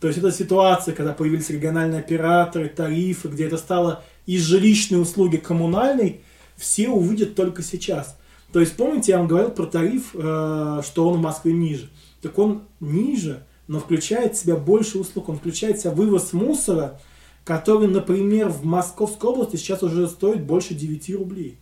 То 0.00 0.06
есть 0.08 0.18
это 0.18 0.32
ситуация, 0.32 0.94
когда 0.94 1.12
появились 1.12 1.50
региональные 1.50 2.00
операторы, 2.00 2.70
тарифы, 2.70 3.28
где 3.28 3.44
это 3.44 3.58
стало 3.58 4.02
из 4.24 4.44
жилищной 4.44 5.02
услуги 5.02 5.36
коммунальной, 5.36 6.22
все 6.56 6.88
увидят 6.88 7.34
только 7.34 7.62
сейчас. 7.62 8.16
То 8.50 8.60
есть 8.60 8.76
помните, 8.76 9.12
я 9.12 9.18
вам 9.18 9.28
говорил 9.28 9.50
про 9.50 9.66
тариф, 9.66 10.14
э, 10.14 10.80
что 10.86 11.06
он 11.06 11.18
в 11.18 11.22
Москве 11.22 11.52
ниже. 11.52 11.90
Так 12.22 12.38
он 12.38 12.62
ниже, 12.80 13.42
но 13.68 13.80
включает 13.80 14.34
в 14.34 14.38
себя 14.38 14.56
больше 14.56 14.98
услуг. 14.98 15.28
Он 15.28 15.38
включает 15.38 15.78
в 15.78 15.80
себя 15.82 15.90
вывоз 15.90 16.32
мусора, 16.32 17.00
который, 17.44 17.88
например, 17.88 18.48
в 18.48 18.64
Московской 18.64 19.30
области 19.30 19.56
сейчас 19.56 19.82
уже 19.82 20.08
стоит 20.08 20.44
больше 20.44 20.74
9 20.74 21.10
рублей 21.16 21.58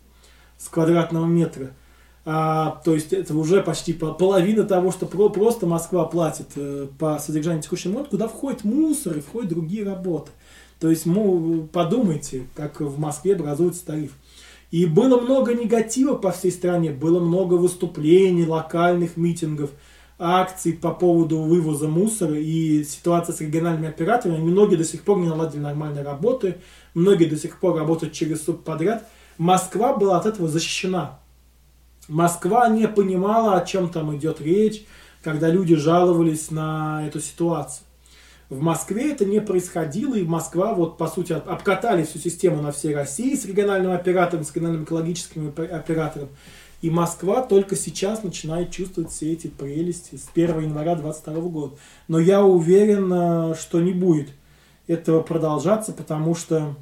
с 0.59 0.69
квадратного 0.69 1.27
метра. 1.27 1.71
А, 2.27 2.81
то 2.85 2.95
есть 2.95 3.13
это 3.13 3.35
уже 3.37 3.63
почти 3.63 3.93
половина 3.93 4.65
того, 4.65 4.93
что 4.93 5.05
про, 5.05 5.29
просто 5.29 5.67
Москва 5.67 6.07
платит 6.07 6.47
э, 6.57 6.89
по 6.99 7.19
содержанию 7.19 7.63
текущего 7.63 7.93
ремонта, 7.93 8.11
куда 8.11 8.29
входит 8.29 8.65
мусор 8.65 9.19
и 9.19 9.21
входят 9.21 9.51
другие 9.51 9.85
работы. 9.85 10.31
То 10.81 10.89
есть 10.89 11.05
мы, 11.05 11.67
подумайте, 11.67 12.47
как 12.55 12.81
в 12.81 12.99
Москве 12.99 13.35
образуется 13.35 13.85
тариф. 13.85 14.13
И 14.71 14.87
было 14.87 15.21
много 15.21 15.55
негатива 15.55 16.15
по 16.15 16.33
всей 16.33 16.51
стране, 16.51 16.91
было 16.91 17.21
много 17.21 17.55
выступлений, 17.55 18.47
локальных 18.47 19.17
митингов, 19.17 19.71
акций 20.25 20.73
по 20.73 20.91
поводу 20.91 21.41
вывоза 21.41 21.87
мусора 21.87 22.39
и 22.39 22.83
ситуация 22.85 23.35
с 23.35 23.41
региональными 23.41 23.89
операторами. 23.89 24.39
Многие 24.39 24.77
до 24.77 24.85
сих 24.85 25.03
пор 25.03 25.19
не 25.19 25.29
наладили 25.29 25.61
нормальной 25.61 26.03
работы, 26.03 26.57
многие 26.95 27.27
до 27.27 27.37
сих 27.37 27.59
пор 27.61 27.77
работают 27.77 28.15
через 28.15 28.43
субподряд. 28.45 29.07
Москва 29.37 29.95
была 29.95 30.19
от 30.19 30.27
этого 30.27 30.49
защищена. 30.49 31.19
Москва 32.09 32.69
не 32.69 32.89
понимала, 32.89 33.57
о 33.57 33.65
чем 33.65 33.91
там 33.91 34.17
идет 34.17 34.41
речь, 34.41 34.85
когда 35.23 35.49
люди 35.49 35.75
жаловались 35.75 36.51
на 36.51 37.07
эту 37.07 37.21
ситуацию. 37.21 37.85
В 38.51 38.61
Москве 38.61 39.11
это 39.11 39.25
не 39.25 39.41
происходило, 39.41 40.15
и 40.15 40.23
Москва, 40.23 40.75
вот 40.75 40.99
по 40.99 41.07
сути, 41.07 41.33
обкатали 41.33 42.05
всю 42.05 42.19
систему 42.19 42.61
на 42.61 42.73
всей 42.73 42.95
России 42.95 43.35
с 43.35 43.47
региональным 43.47 43.93
оператором, 43.93 44.45
с 44.45 44.55
региональным 44.55 44.85
экологическим 44.85 45.49
оператором. 45.49 46.29
И 46.85 46.91
Москва 46.91 47.41
только 47.41 47.77
сейчас 47.77 48.23
начинает 48.23 48.71
чувствовать 48.71 49.11
все 49.11 49.33
эти 49.33 49.47
прелести 49.47 50.17
с 50.17 50.29
1 50.35 50.61
января 50.61 50.97
2022 50.97 51.49
года. 51.49 51.77
Но 52.09 52.19
я 52.19 52.45
уверен, 52.45 53.11
э, 53.11 53.55
что 53.55 53.81
не 53.81 53.95
будет 53.95 54.29
этого 54.87 55.23
продолжаться, 55.23 55.95
потому 55.95 56.35
что 56.35 56.77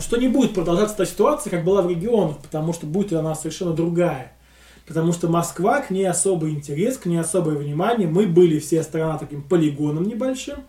что 0.00 0.16
не 0.16 0.26
будет 0.26 0.52
продолжаться 0.52 0.96
та 0.96 1.06
ситуация, 1.06 1.48
как 1.52 1.64
была 1.64 1.80
в 1.80 1.88
регионах, 1.88 2.38
потому 2.38 2.72
что 2.72 2.86
будет 2.86 3.12
она 3.12 3.36
совершенно 3.36 3.72
другая. 3.72 4.32
Потому 4.84 5.12
что 5.12 5.28
Москва, 5.28 5.80
к 5.80 5.90
ней 5.90 6.08
особый 6.08 6.50
интерес, 6.50 6.98
к 6.98 7.06
ней 7.06 7.18
особое 7.18 7.54
внимание. 7.54 8.08
Мы 8.08 8.26
были 8.26 8.58
все 8.58 8.82
страна 8.82 9.16
таким 9.16 9.42
полигоном 9.42 10.02
небольшим, 10.02 10.64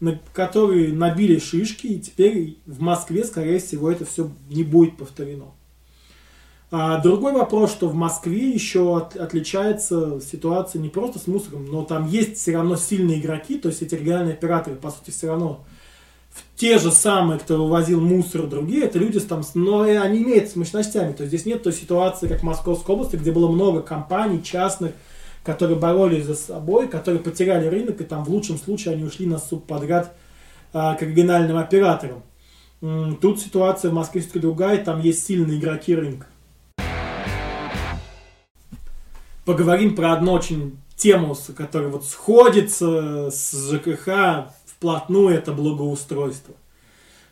на 0.00 0.18
который 0.32 0.90
набили 0.90 1.38
шишки, 1.38 1.86
и 1.86 2.00
теперь 2.00 2.58
в 2.66 2.80
Москве, 2.80 3.22
скорее 3.22 3.60
всего, 3.60 3.88
это 3.88 4.04
все 4.04 4.32
не 4.48 4.64
будет 4.64 4.96
повторено. 4.96 5.52
А 6.78 6.98
другой 6.98 7.32
вопрос, 7.32 7.72
что 7.72 7.88
в 7.88 7.94
Москве 7.94 8.50
еще 8.50 8.98
от, 8.98 9.16
отличается 9.16 10.20
ситуация 10.20 10.78
не 10.78 10.90
просто 10.90 11.18
с 11.18 11.26
мусором, 11.26 11.64
но 11.70 11.84
там 11.84 12.06
есть 12.06 12.36
все 12.36 12.52
равно 12.52 12.76
сильные 12.76 13.18
игроки, 13.18 13.56
то 13.56 13.68
есть 13.68 13.80
эти 13.80 13.94
региональные 13.94 14.34
операторы, 14.34 14.76
по 14.76 14.90
сути, 14.90 15.08
все 15.08 15.28
равно 15.28 15.64
те 16.54 16.76
же 16.76 16.92
самые, 16.92 17.40
кто 17.40 17.56
вывозил 17.56 17.98
мусор, 18.02 18.46
другие, 18.46 18.84
это 18.84 18.98
люди 18.98 19.18
там, 19.20 19.40
но 19.54 19.80
они 19.80 20.22
имеют 20.22 20.50
с 20.50 20.56
мощностями. 20.56 21.14
То 21.14 21.22
есть 21.22 21.30
здесь 21.34 21.46
нет 21.46 21.62
той 21.62 21.72
ситуации, 21.72 22.28
как 22.28 22.40
в 22.40 22.42
Московской 22.42 22.94
области, 22.94 23.16
где 23.16 23.32
было 23.32 23.50
много 23.50 23.80
компаний 23.80 24.42
частных, 24.42 24.92
которые 25.44 25.78
боролись 25.78 26.26
за 26.26 26.34
собой, 26.34 26.88
которые 26.88 27.22
потеряли 27.22 27.68
рынок, 27.68 28.02
и 28.02 28.04
там 28.04 28.22
в 28.22 28.28
лучшем 28.28 28.58
случае 28.58 28.92
они 28.92 29.04
ушли 29.04 29.24
на 29.24 29.38
субподряд 29.38 30.14
а, 30.74 30.94
к 30.94 31.00
региональным 31.00 31.56
операторам. 31.56 32.22
Тут 33.22 33.40
ситуация 33.40 33.90
в 33.90 33.94
Москве 33.94 34.20
все-таки 34.20 34.40
другая, 34.40 34.84
там 34.84 35.00
есть 35.00 35.24
сильные 35.24 35.58
игроки 35.58 35.94
рынка. 35.94 36.26
Поговорим 39.46 39.94
про 39.94 40.12
одну 40.12 40.32
очень 40.32 40.76
тему, 40.96 41.36
которая 41.56 41.88
вот 41.88 42.04
сходится 42.04 43.30
с 43.30 43.70
ЖКХ 43.70 44.50
вплотную 44.66 45.36
это 45.36 45.52
благоустройство. 45.52 46.56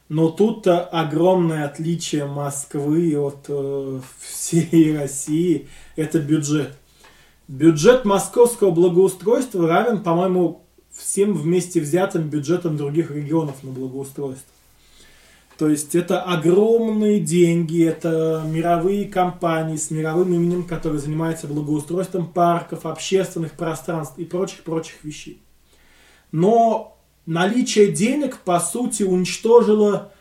Но 0.08 0.28
тут 0.28 0.68
огромное 0.68 1.64
отличие 1.64 2.26
Москвы 2.26 3.18
от 3.18 3.46
э, 3.48 4.00
всей 4.20 4.96
России– 4.96 5.68
это 5.96 6.20
бюджет. 6.20 6.76
Бюджет 7.48 8.04
московского 8.04 8.70
благоустройства 8.70 9.66
равен, 9.66 10.00
по-моему, 10.04 10.62
всем 10.92 11.34
вместе 11.34 11.80
взятым 11.80 12.28
бюджетам 12.28 12.76
других 12.76 13.10
регионов 13.10 13.64
на 13.64 13.72
благоустройство. 13.72 14.48
То 15.58 15.68
есть 15.68 15.94
это 15.94 16.20
огромные 16.22 17.20
деньги, 17.20 17.84
это 17.84 18.42
мировые 18.44 19.06
компании 19.06 19.76
с 19.76 19.90
мировым 19.90 20.34
именем, 20.34 20.64
которые 20.64 21.00
занимаются 21.00 21.46
благоустройством 21.46 22.26
парков, 22.26 22.86
общественных 22.86 23.52
пространств 23.52 24.18
и 24.18 24.24
прочих-прочих 24.24 25.04
вещей. 25.04 25.40
Но 26.32 26.98
наличие 27.26 27.92
денег, 27.92 28.38
по 28.38 28.58
сути, 28.58 29.04
уничтожило 29.04 30.12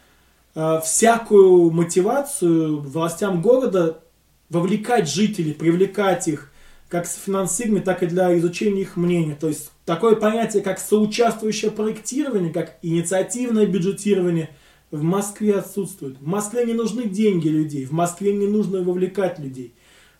э, 0.53 0.79
всякую 0.83 1.71
мотивацию 1.71 2.79
властям 2.79 3.41
города 3.41 4.01
вовлекать 4.49 5.09
жителей, 5.09 5.53
привлекать 5.53 6.27
их 6.27 6.51
как 6.89 7.07
с 7.07 7.15
финансирования, 7.15 7.81
так 7.81 8.03
и 8.03 8.05
для 8.05 8.37
изучения 8.37 8.81
их 8.81 8.97
мнения. 8.97 9.35
То 9.35 9.47
есть 9.47 9.71
такое 9.83 10.15
понятие, 10.15 10.61
как 10.61 10.77
соучаствующее 10.77 11.71
проектирование, 11.71 12.53
как 12.53 12.77
инициативное 12.83 13.65
бюджетирование 13.65 14.51
в 14.93 15.03
Москве 15.03 15.55
отсутствует. 15.55 16.15
В 16.21 16.25
Москве 16.25 16.65
не 16.65 16.73
нужны 16.73 17.09
деньги 17.09 17.49
людей, 17.49 17.85
в 17.85 17.91
Москве 17.91 18.33
не 18.33 18.47
нужно 18.47 18.81
вовлекать 18.81 19.39
людей. 19.39 19.73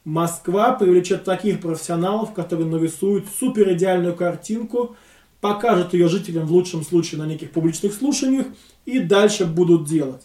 Москва 0.03 0.73
привлечет 0.73 1.23
таких 1.23 1.61
профессионалов, 1.61 2.33
которые 2.33 2.67
нарисуют 2.67 3.25
супер 3.39 3.71
идеальную 3.71 4.15
картинку– 4.15 4.95
покажут 5.43 5.93
ее 5.93 6.07
жителям 6.07 6.47
в 6.47 6.53
лучшем 6.53 6.83
случае 6.83 7.19
на 7.19 7.27
неких 7.27 7.51
публичных 7.51 7.93
слушаниях 7.93 8.45
и 8.85 8.99
дальше 8.99 9.45
будут 9.45 9.85
делать. 9.85 10.21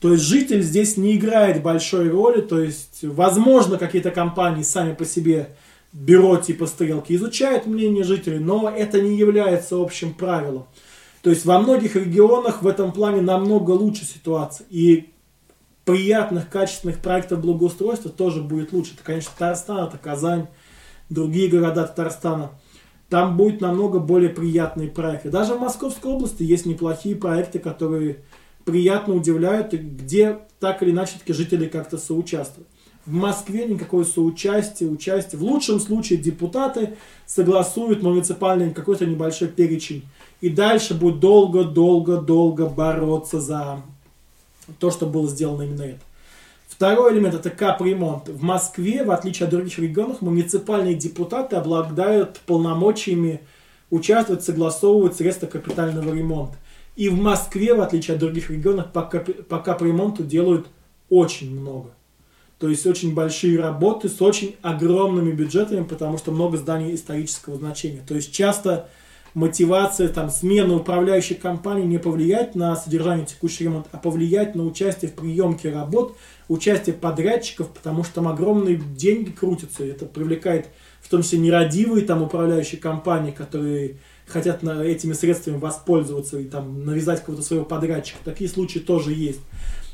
То 0.00 0.12
есть 0.12 0.22
житель 0.22 0.62
здесь 0.62 0.96
не 0.96 1.16
играет 1.16 1.64
большой 1.64 2.08
роли, 2.08 2.40
то 2.40 2.60
есть, 2.60 3.00
возможно, 3.02 3.76
какие-то 3.76 4.12
компании 4.12 4.62
сами 4.62 4.94
по 4.94 5.04
себе 5.04 5.56
бюро 5.92 6.36
типа 6.36 6.66
стрелки 6.66 7.16
изучают 7.16 7.66
мнение 7.66 8.04
жителей, 8.04 8.38
но 8.38 8.70
это 8.70 9.00
не 9.00 9.16
является 9.16 9.82
общим 9.82 10.14
правилом. 10.14 10.66
То 11.22 11.30
есть 11.30 11.44
во 11.44 11.58
многих 11.60 11.96
регионах 11.96 12.62
в 12.62 12.66
этом 12.66 12.92
плане 12.92 13.22
намного 13.22 13.70
лучше 13.70 14.04
ситуация. 14.04 14.66
И 14.70 15.10
приятных, 15.84 16.50
качественных 16.50 16.98
проектов 16.98 17.40
благоустройства 17.40 18.10
тоже 18.10 18.42
будет 18.42 18.72
лучше. 18.72 18.94
Это, 18.94 19.04
конечно, 19.04 19.30
Татарстан, 19.38 19.88
это 19.88 19.98
Казань, 19.98 20.48
другие 21.08 21.48
города 21.48 21.86
Татарстана– 21.86 22.50
там 23.12 23.36
будет 23.36 23.60
намного 23.60 23.98
более 23.98 24.30
приятные 24.30 24.88
проекты. 24.88 25.28
Даже 25.28 25.52
в 25.52 25.60
Московской 25.60 26.10
области 26.10 26.42
есть 26.44 26.64
неплохие 26.64 27.14
проекты, 27.14 27.58
которые 27.58 28.24
приятно 28.64 29.12
удивляют, 29.12 29.74
где 29.74 30.38
так 30.58 30.82
или 30.82 30.92
иначе 30.92 31.18
таки 31.18 31.34
жители 31.34 31.66
как-то 31.66 31.98
соучаствуют. 31.98 32.66
В 33.04 33.12
Москве 33.12 33.66
никакое 33.66 34.06
соучастие, 34.06 34.88
участие. 34.88 35.38
В 35.38 35.42
лучшем 35.42 35.78
случае 35.78 36.20
депутаты 36.20 36.96
согласуют 37.26 38.02
муниципальный 38.02 38.72
какой-то 38.72 39.04
небольшой 39.04 39.48
перечень. 39.48 40.04
И 40.42 40.50
дальше 40.50 40.94
будет 40.94 41.20
долго-долго-долго 41.20 42.66
бороться 42.66 43.40
за 43.40 43.80
то, 44.80 44.90
что 44.90 45.06
было 45.06 45.28
сделано 45.28 45.62
именно 45.62 45.82
это. 45.82 46.00
Второй 46.68 47.14
элемент 47.14 47.36
это 47.36 47.48
капремонт. 47.50 48.28
В 48.28 48.42
Москве, 48.42 49.04
в 49.04 49.12
отличие 49.12 49.44
от 49.44 49.52
других 49.52 49.78
регионов, 49.78 50.20
муниципальные 50.20 50.96
депутаты 50.96 51.54
обладают 51.54 52.40
полномочиями 52.44 53.40
участвовать, 53.90 54.42
согласовывать 54.42 55.14
средства 55.14 55.46
капитального 55.46 56.12
ремонта. 56.12 56.56
И 56.96 57.08
в 57.08 57.22
Москве, 57.22 57.72
в 57.74 57.80
отличие 57.80 58.14
от 58.14 58.20
других 58.20 58.50
регионов, 58.50 58.90
по, 58.92 59.02
кап- 59.02 59.46
по 59.46 59.60
капремонту 59.60 60.24
делают 60.24 60.66
очень 61.08 61.56
много. 61.56 61.90
То 62.58 62.68
есть 62.68 62.84
очень 62.84 63.14
большие 63.14 63.60
работы 63.60 64.08
с 64.08 64.20
очень 64.20 64.56
огромными 64.60 65.30
бюджетами, 65.30 65.84
потому 65.84 66.18
что 66.18 66.32
много 66.32 66.56
зданий 66.56 66.94
исторического 66.96 67.56
значения. 67.56 68.02
То 68.06 68.16
есть 68.16 68.32
часто 68.32 68.88
мотивация 69.34 70.08
там, 70.08 70.30
смены 70.30 70.74
управляющей 70.74 71.34
компании 71.34 71.84
не 71.84 71.98
повлиять 71.98 72.54
на 72.54 72.76
содержание 72.76 73.26
текущего 73.26 73.68
ремонта, 73.68 73.88
а 73.92 73.98
повлиять 73.98 74.54
на 74.54 74.64
участие 74.64 75.10
в 75.10 75.14
приемке 75.14 75.72
работ, 75.72 76.16
участие 76.48 76.94
подрядчиков, 76.94 77.68
потому 77.70 78.04
что 78.04 78.16
там 78.16 78.28
огромные 78.28 78.76
деньги 78.76 79.30
крутятся, 79.30 79.84
и 79.84 79.88
это 79.88 80.04
привлекает 80.06 80.68
в 81.00 81.08
том 81.08 81.22
числе 81.22 81.38
нерадивые 81.38 82.04
там 82.04 82.22
управляющие 82.22 82.80
компании, 82.80 83.32
которые 83.32 83.96
хотят 84.26 84.62
на, 84.62 84.82
этими 84.82 85.12
средствами 85.12 85.58
воспользоваться 85.58 86.38
и 86.38 86.44
там 86.44 86.84
навязать 86.84 87.20
какого-то 87.20 87.44
своего 87.44 87.64
подрядчика. 87.64 88.18
Такие 88.24 88.48
случаи 88.48 88.78
тоже 88.78 89.12
есть. 89.12 89.40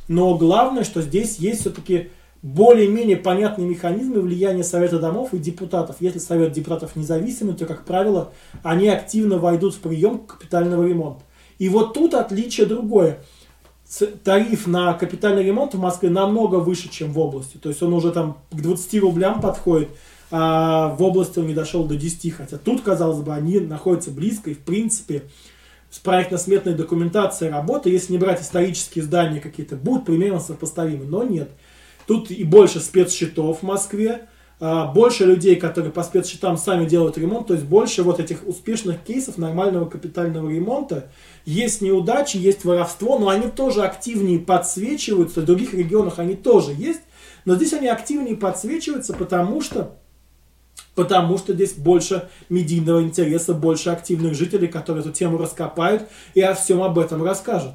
Но 0.07 0.37
главное, 0.37 0.85
что 0.85 1.03
здесь 1.03 1.37
есть 1.39 1.61
все-таки 1.61 2.11
более-менее 2.43 3.17
понятные 3.17 3.69
механизмы 3.69 4.21
влияния 4.21 4.63
Совета 4.63 4.99
домов 4.99 5.35
и 5.35 5.39
депутатов. 5.39 5.97
Если 6.01 6.19
Совет 6.19 6.53
депутатов 6.53 6.97
независимый, 6.97 7.55
то, 7.55 7.67
как 7.67 7.85
правило, 7.85 8.33
они 8.63 8.89
активно 8.89 9.39
войдут 9.39 9.75
в 9.75 9.81
прием 9.81 10.19
капитального 10.19 10.87
ремонта. 10.87 11.23
И 11.59 11.69
вот 11.69 11.95
тут 11.95 12.15
отличие 12.15 12.67
другое. 12.67 13.19
Тариф 14.23 14.67
на 14.67 14.93
капитальный 14.95 15.43
ремонт 15.43 15.75
в 15.75 15.81
Москве 15.81 16.11
намного 16.11 16.57
выше, 16.57 16.89
чем 16.91 17.13
в 17.13 17.19
области. 17.19 17.57
То 17.57 17.71
есть 17.71 17.83
он 17.83 17.93
уже 17.95 18.13
там 18.13 18.39
к 18.51 18.61
20 18.61 19.01
рублям 19.01 19.41
подходит, 19.41 19.89
а 20.31 20.95
в 20.95 21.03
области 21.03 21.39
он 21.39 21.47
не 21.47 21.55
дошел 21.55 21.85
до 21.85 21.97
10, 21.97 22.35
хотя 22.35 22.59
тут, 22.59 22.83
казалось 22.83 23.23
бы, 23.23 23.33
они 23.33 23.61
находятся 23.61 24.11
близко, 24.11 24.51
и 24.51 24.55
в 24.55 24.59
принципе 24.59 25.23
с 25.91 25.99
проектно-сметной 26.01 26.75
документацией 26.75 27.51
работы, 27.51 27.89
если 27.89 28.13
не 28.13 28.19
брать 28.19 28.43
исторические 28.43 29.05
здания 29.05 29.41
какие-то, 29.41 29.77
будут 29.77 30.05
примерно 30.05 30.39
сопоставимы, 30.39 31.07
но 31.07 31.23
нет. 31.23 31.51
Тут 32.09 32.31
и 32.31 32.43
больше 32.43 32.81
спецсчетов 32.81 33.59
в 33.59 33.63
Москве, 33.63 34.29
а, 34.61 34.87
больше 34.87 35.27
людей, 35.27 35.57
которые 35.57 35.93
по 35.93 36.03
спецсчетам 36.03 36.57
сами 36.57 36.87
делают 36.89 37.19
ремонт, 37.19 37.49
то 37.49 37.53
есть 37.53 37.67
больше 37.67 38.03
вот 38.03 38.19
этих 38.19 38.49
успешных 38.49 39.05
кейсов 39.05 39.37
нормального 39.37 39.85
капитального 39.85 40.49
ремонта. 40.49 41.11
Есть 41.45 41.83
неудачи, 41.83 42.39
есть 42.39 42.65
воровство, 42.65 43.19
но 43.19 43.29
они 43.29 43.49
тоже 43.49 43.83
активнее 43.83 44.39
подсвечиваются, 44.39 45.43
в 45.43 45.45
других 45.45 45.75
регионах 45.75 46.19
они 46.19 46.35
тоже 46.35 46.73
есть, 46.73 47.03
но 47.45 47.57
здесь 47.57 47.75
они 47.75 47.89
активнее 47.89 48.37
подсвечиваются, 48.37 49.13
потому 49.13 49.61
что 49.61 49.99
потому 50.95 51.37
что 51.37 51.53
здесь 51.53 51.75
больше 51.75 52.31
медийного 52.49 53.03
интереса, 53.03 53.53
больше 53.53 53.91
активных 53.91 54.35
жителей, 54.35 54.67
которые 54.67 55.03
эту 55.03 55.13
тему 55.13 55.37
раскопают 55.37 56.09
и 56.33 56.41
о 56.41 56.55
всем 56.55 56.83
об 56.83 56.99
этом 56.99 57.23
расскажут. 57.23 57.75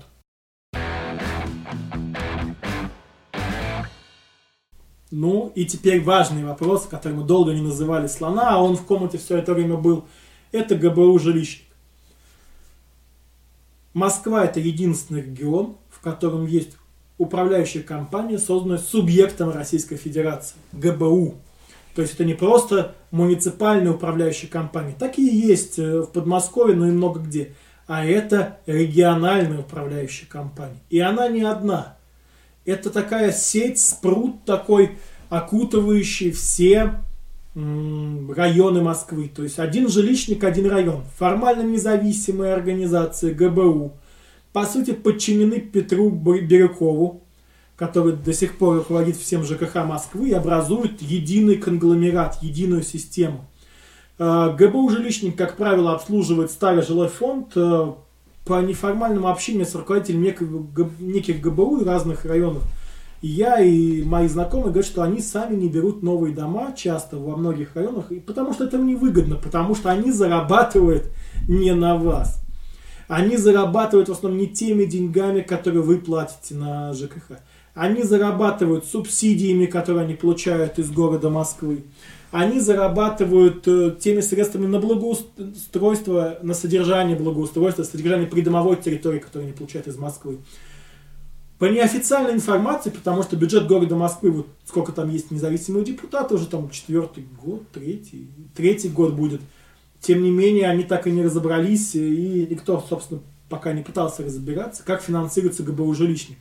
Ну 5.15 5.51
и 5.53 5.63
теперь 5.65 6.01
важный 6.01 6.43
вопрос, 6.43 6.87
который 6.87 7.13
мы 7.13 7.23
долго 7.23 7.53
не 7.53 7.61
называли 7.61 8.07
слона, 8.07 8.55
а 8.55 8.63
он 8.63 8.75
в 8.75 8.83
комнате 8.83 9.19
все 9.19 9.37
это 9.37 9.53
время 9.53 9.75
был, 9.75 10.05
это 10.51 10.73
ГБУ 10.73 11.19
жилищник. 11.19 11.67
Москва 13.93 14.43
это 14.43 14.59
единственный 14.59 15.21
регион, 15.21 15.77
в 15.91 16.01
котором 16.01 16.47
есть 16.47 16.77
управляющая 17.19 17.83
компания, 17.83 18.39
созданная 18.39 18.79
субъектом 18.79 19.51
Российской 19.51 19.97
Федерации, 19.97 20.55
ГБУ. 20.71 21.35
То 21.93 22.01
есть 22.01 22.15
это 22.15 22.25
не 22.25 22.33
просто 22.33 22.95
муниципальная 23.11 23.91
управляющая 23.91 24.49
компания, 24.49 24.95
такие 24.97 25.39
есть 25.39 25.77
э, 25.77 26.01
в 26.01 26.07
Подмосковье, 26.07 26.75
но 26.75 26.87
и 26.87 26.91
много 26.91 27.19
где. 27.19 27.53
А 27.85 28.03
это 28.03 28.57
региональная 28.65 29.59
управляющая 29.59 30.27
компания. 30.27 30.79
И 30.89 30.99
она 30.99 31.27
не 31.27 31.43
одна. 31.43 31.97
Это 32.65 32.89
такая 32.89 33.31
сеть, 33.31 33.79
спрут 33.79 34.45
такой, 34.45 34.97
окутывающий 35.29 36.31
все 36.31 36.93
районы 37.55 38.81
Москвы. 38.81 39.29
То 39.33 39.43
есть 39.43 39.59
один 39.59 39.89
жилищник, 39.89 40.43
один 40.43 40.67
район. 40.69 41.03
Формально 41.17 41.61
независимые 41.61 42.53
организации 42.53 43.33
ГБУ. 43.33 43.93
По 44.53 44.65
сути, 44.65 44.91
подчинены 44.91 45.59
Петру 45.59 46.09
Бирюкову, 46.09 47.23
который 47.75 48.13
до 48.13 48.33
сих 48.33 48.57
пор 48.57 48.77
руководит 48.77 49.17
всем 49.17 49.43
ЖКХ 49.43 49.83
Москвы 49.85 50.29
и 50.29 50.33
образует 50.33 51.01
единый 51.01 51.57
конгломерат, 51.57 52.41
единую 52.41 52.83
систему. 52.83 53.47
Э, 54.19 54.55
ГБУ 54.57 54.89
жилищник, 54.89 55.35
как 55.35 55.57
правило, 55.57 55.93
обслуживает 55.93 56.51
старый 56.51 56.83
жилой 56.83 57.07
фонд 57.07 57.53
э, 57.55 57.93
по 58.45 58.61
неформальному 58.61 59.27
общению 59.29 59.65
с 59.65 59.75
руководителем 59.75 60.21
неких 60.21 61.41
ГБУ 61.41 61.77
и 61.77 61.85
разных 61.85 62.25
районов. 62.25 62.63
И 63.21 63.27
я 63.27 63.61
и 63.61 64.03
мои 64.03 64.27
знакомые 64.27 64.71
говорят, 64.71 64.85
что 64.85 65.01
они 65.01 65.21
сами 65.21 65.55
не 65.55 65.69
берут 65.69 66.03
новые 66.03 66.35
дома 66.35 66.73
часто 66.75 67.17
во 67.17 67.37
многих 67.37 67.75
районах, 67.75 68.11
потому 68.25 68.53
что 68.53 68.65
это 68.65 68.75
им 68.75 68.85
невыгодно, 68.85 69.37
потому 69.37 69.75
что 69.75 69.89
они 69.91 70.11
зарабатывают 70.11 71.09
не 71.47 71.73
на 71.73 71.95
вас. 71.95 72.41
Они 73.07 73.37
зарабатывают 73.37 74.09
в 74.09 74.11
основном 74.11 74.39
не 74.39 74.47
теми 74.47 74.83
деньгами, 74.83 75.41
которые 75.41 75.83
вы 75.83 75.99
платите 75.99 76.55
на 76.55 76.93
ЖКХ. 76.93 77.37
Они 77.73 78.03
зарабатывают 78.03 78.85
субсидиями, 78.85 79.67
которые 79.67 80.03
они 80.03 80.15
получают 80.15 80.77
из 80.77 80.91
города 80.91 81.29
Москвы. 81.29 81.83
Они 82.33 82.59
зарабатывают 82.59 83.67
э, 83.67 83.95
теми 83.99 84.19
средствами 84.21 84.65
на 84.65 84.79
благоустройство, 84.79 86.39
на 86.41 86.55
содержание 86.55 87.15
благоустройства, 87.15 87.83
содержание 87.83 88.25
придомовой 88.25 88.75
территории, 88.75 89.19
которые 89.19 89.49
они 89.49 89.55
получают 89.55 89.87
из 89.87 89.97
Москвы. 89.97 90.39
По 91.59 91.65
неофициальной 91.65 92.33
информации, 92.33 92.89
потому 92.89 93.21
что 93.21 93.35
бюджет 93.35 93.67
города 93.67 93.95
Москвы, 93.95 94.31
вот 94.31 94.47
сколько 94.65 94.91
там 94.91 95.11
есть 95.11 95.29
независимых 95.29 95.83
депутатов, 95.85 96.39
уже 96.39 96.47
там 96.47 96.71
четвертый 96.71 97.23
год, 97.39 97.67
третий, 97.71 98.27
третий 98.55 98.89
год 98.89 99.13
будет. 99.13 99.41
Тем 100.01 100.23
не 100.23 100.31
менее, 100.31 100.69
они 100.69 100.85
так 100.85 101.05
и 101.05 101.11
не 101.11 101.21
разобрались, 101.21 101.93
и 101.93 102.47
никто, 102.49 102.83
собственно, 102.89 103.21
пока 103.47 103.73
не 103.73 103.83
пытался 103.83 104.23
разбираться, 104.23 104.81
как 104.83 105.03
финансируется 105.03 105.61
ГБУ 105.61 105.93
жилищник. 105.93 106.39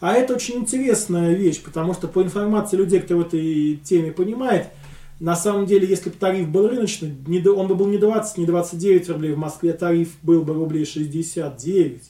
А 0.00 0.14
это 0.14 0.32
очень 0.34 0.60
интересная 0.60 1.34
вещь, 1.34 1.62
потому 1.62 1.92
что 1.92 2.08
по 2.08 2.22
информации 2.22 2.78
людей, 2.78 3.00
кто 3.00 3.18
в 3.18 3.20
этой 3.20 3.76
теме 3.84 4.12
понимает, 4.12 4.68
на 5.18 5.34
самом 5.34 5.64
деле, 5.64 5.88
если 5.88 6.10
бы 6.10 6.16
тариф 6.16 6.48
был 6.48 6.68
рыночный, 6.68 7.14
он 7.48 7.68
бы 7.68 7.74
был 7.74 7.86
не 7.86 7.96
20, 7.96 8.38
не 8.38 8.46
29 8.46 9.08
рублей, 9.08 9.32
в 9.32 9.38
Москве 9.38 9.72
тариф 9.72 10.16
был 10.22 10.42
бы 10.42 10.52
рублей 10.52 10.84
69. 10.84 12.02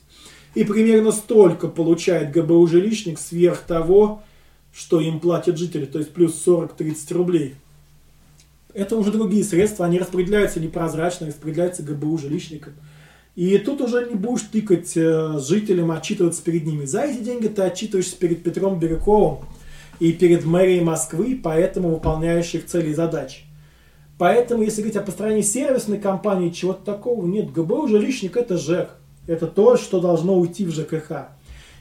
И 0.54 0.64
примерно 0.64 1.12
столько 1.12 1.68
получает 1.68 2.32
ГБУ 2.32 2.66
жилищник 2.66 3.18
сверх 3.18 3.60
того, 3.60 4.22
что 4.72 5.00
им 5.00 5.20
платят 5.20 5.56
жители, 5.56 5.84
то 5.84 5.98
есть 5.98 6.12
плюс 6.12 6.42
40-30 6.46 7.14
рублей. 7.14 7.54
Это 8.74 8.96
уже 8.96 9.12
другие 9.12 9.44
средства, 9.44 9.86
они 9.86 9.98
распределяются 9.98 10.60
непрозрачно, 10.60 11.28
распределяются 11.28 11.82
ГБУ 11.82 12.18
жилищникам. 12.18 12.74
И 13.36 13.56
тут 13.58 13.82
уже 13.82 14.06
не 14.08 14.14
будешь 14.14 14.42
тыкать 14.50 14.96
э, 14.96 15.38
жителям, 15.38 15.90
отчитываться 15.90 16.42
перед 16.42 16.64
ними. 16.64 16.86
За 16.86 17.02
эти 17.02 17.22
деньги 17.22 17.48
ты 17.48 17.62
отчитываешься 17.62 18.16
перед 18.16 18.42
Петром 18.42 18.78
Бирюковым 18.78 19.44
и 19.98 20.12
перед 20.12 20.44
мэрией 20.44 20.82
Москвы, 20.82 21.38
поэтому 21.42 21.90
выполняющих 21.90 22.66
цели 22.66 22.90
и 22.90 22.94
задачи. 22.94 23.40
Поэтому, 24.18 24.62
если 24.62 24.80
говорить 24.80 24.96
о 24.96 25.02
построении 25.02 25.42
сервисной 25.42 25.98
компании, 25.98 26.50
чего-то 26.50 26.84
такого 26.84 27.26
нет. 27.26 27.52
ГБУ 27.52 27.86
жилищник 27.88 28.36
это 28.36 28.56
ЖЭК. 28.56 28.90
Это 29.26 29.46
то, 29.46 29.76
что 29.76 30.00
должно 30.00 30.38
уйти 30.38 30.64
в 30.64 30.70
ЖКХ. 30.70 31.28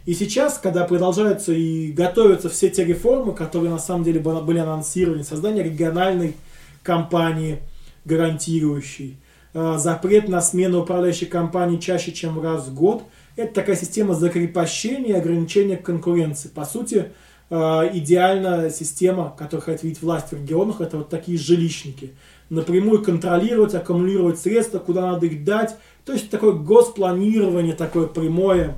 И 0.05 0.13
сейчас, 0.13 0.57
когда 0.57 0.83
продолжаются 0.83 1.53
и 1.53 1.91
готовятся 1.91 2.49
все 2.49 2.69
те 2.69 2.83
реформы, 2.83 3.33
которые 3.33 3.71
на 3.71 3.79
самом 3.79 4.03
деле 4.03 4.19
были 4.19 4.59
анонсированы, 4.59 5.23
создание 5.23 5.63
региональной 5.63 6.35
компании, 6.83 7.59
гарантирующей, 8.03 9.17
Э, 9.57 9.77
запрет 9.77 10.27
на 10.27 10.41
смену 10.41 10.81
управляющей 10.81 11.27
компании 11.27 11.77
чаще, 11.77 12.11
чем 12.11 12.41
раз 12.41 12.67
в 12.67 12.75
год. 12.75 13.03
Это 13.37 13.53
такая 13.53 13.77
система 13.77 14.13
закрепощения 14.13 15.15
и 15.15 15.17
ограничения 15.17 15.77
конкуренции. 15.77 16.49
По 16.49 16.65
сути, 16.65 17.05
э, 17.49 17.55
идеальная 17.93 18.69
система, 18.69 19.33
которую 19.37 19.63
хотят 19.63 19.83
видеть 19.83 20.01
власть 20.01 20.31
в 20.31 20.33
регионах, 20.33 20.81
это 20.81 20.97
вот 20.97 21.09
такие 21.09 21.37
жилищники. 21.37 22.13
Напрямую 22.49 23.03
контролировать, 23.03 23.73
аккумулировать 23.73 24.39
средства, 24.39 24.79
куда 24.79 25.11
надо 25.11 25.25
их 25.25 25.43
дать. 25.43 25.75
То 26.05 26.13
есть 26.13 26.29
такое 26.29 26.53
госпланирование, 26.53 27.73
такое 27.73 28.07
прямое, 28.07 28.75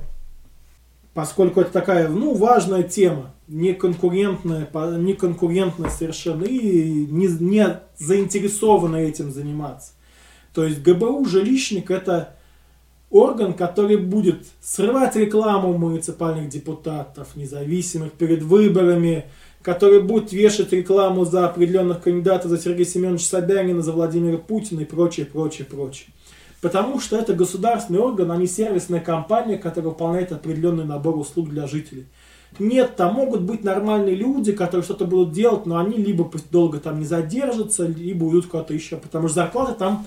поскольку 1.12 1.60
это 1.60 1.72
такая, 1.72 2.08
ну, 2.08 2.34
важная 2.34 2.82
тема, 2.82 3.34
не 3.48 3.74
конкурентная, 3.74 4.68
не 4.98 5.14
конкурентная 5.14 5.90
совершенно, 5.90 6.44
и 6.44 7.06
не, 7.06 7.26
не 7.26 7.80
заинтересованы 7.98 8.96
этим 9.08 9.30
заниматься. 9.30 9.92
То 10.54 10.64
есть 10.64 10.82
ГБУ 10.82 11.24
жилищник 11.26 11.90
это 11.90 12.37
орган, 13.10 13.54
который 13.54 13.96
будет 13.96 14.46
срывать 14.60 15.16
рекламу 15.16 15.76
муниципальных 15.76 16.48
депутатов, 16.48 17.36
независимых 17.36 18.12
перед 18.12 18.42
выборами, 18.42 19.24
который 19.62 20.00
будет 20.00 20.32
вешать 20.32 20.72
рекламу 20.72 21.24
за 21.24 21.46
определенных 21.46 22.02
кандидатов, 22.02 22.50
за 22.50 22.58
Сергея 22.58 22.86
Семеновича 22.86 23.24
Собянина, 23.24 23.82
за 23.82 23.92
Владимира 23.92 24.38
Путина 24.38 24.80
и 24.80 24.84
прочее, 24.84 25.26
прочее, 25.26 25.66
прочее. 25.66 26.08
Потому 26.60 26.98
что 27.00 27.16
это 27.16 27.34
государственный 27.34 28.00
орган, 28.00 28.30
а 28.32 28.36
не 28.36 28.46
сервисная 28.46 29.00
компания, 29.00 29.58
которая 29.58 29.90
выполняет 29.90 30.32
определенный 30.32 30.84
набор 30.84 31.16
услуг 31.16 31.50
для 31.50 31.66
жителей. 31.66 32.06
Нет, 32.58 32.96
там 32.96 33.14
могут 33.14 33.42
быть 33.42 33.62
нормальные 33.62 34.14
люди, 34.14 34.52
которые 34.52 34.82
что-то 34.82 35.04
будут 35.04 35.32
делать, 35.32 35.66
но 35.66 35.78
они 35.78 35.98
либо 35.98 36.28
долго 36.50 36.80
там 36.80 36.98
не 36.98 37.04
задержатся, 37.04 37.86
либо 37.86 38.24
уйдут 38.24 38.46
куда-то 38.46 38.74
еще, 38.74 38.96
потому 38.96 39.28
что 39.28 39.36
зарплаты 39.36 39.74
там 39.74 40.06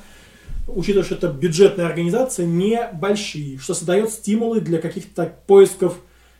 учитывая, 0.67 1.06
что 1.06 1.15
это 1.15 1.28
бюджетная 1.28 1.86
организация, 1.86 2.45
небольшие, 2.45 3.58
что 3.58 3.74
создает 3.74 4.10
стимулы 4.10 4.62
для 4.62 4.80
каких-то 4.80 5.34
поисков 5.47 5.97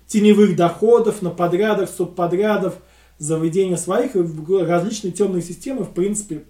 теневых 0.08 0.56
доходов 0.56 1.22
на 1.22 1.30
подрядах, 1.30 1.90
субподрядов, 1.90 2.76
заведения 3.18 3.78
своих, 3.78 4.12
различные 4.16 5.12
темные 5.12 5.42
системы, 5.42 5.84
в 5.84 5.92
принципе, 5.92 6.44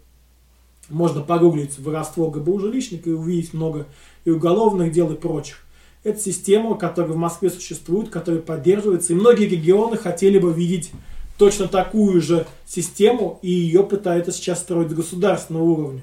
можно 0.89 1.21
погуглить 1.21 1.77
воровство 1.79 2.29
ГБУ 2.29 2.59
жилищника 2.59 3.09
и 3.09 3.13
увидеть 3.13 3.53
много 3.53 3.87
и 4.25 4.29
уголовных 4.29 4.91
дел 4.91 5.11
и 5.11 5.15
прочих. 5.15 5.65
Это 6.03 6.19
система, 6.19 6.75
которая 6.75 7.11
в 7.11 7.17
Москве 7.17 7.49
существует, 7.49 8.09
которая 8.09 8.41
поддерживается, 8.41 9.13
и 9.13 9.15
многие 9.15 9.45
регионы 9.45 9.97
хотели 9.97 10.39
бы 10.39 10.51
видеть 10.51 10.91
точно 11.37 11.67
такую 11.67 12.21
же 12.21 12.47
систему, 12.65 13.39
и 13.41 13.51
ее 13.51 13.83
пытаются 13.83 14.31
сейчас 14.31 14.59
строить 14.59 14.89
с 14.89 14.93
государственного 14.93 15.63
уровня. 15.63 16.01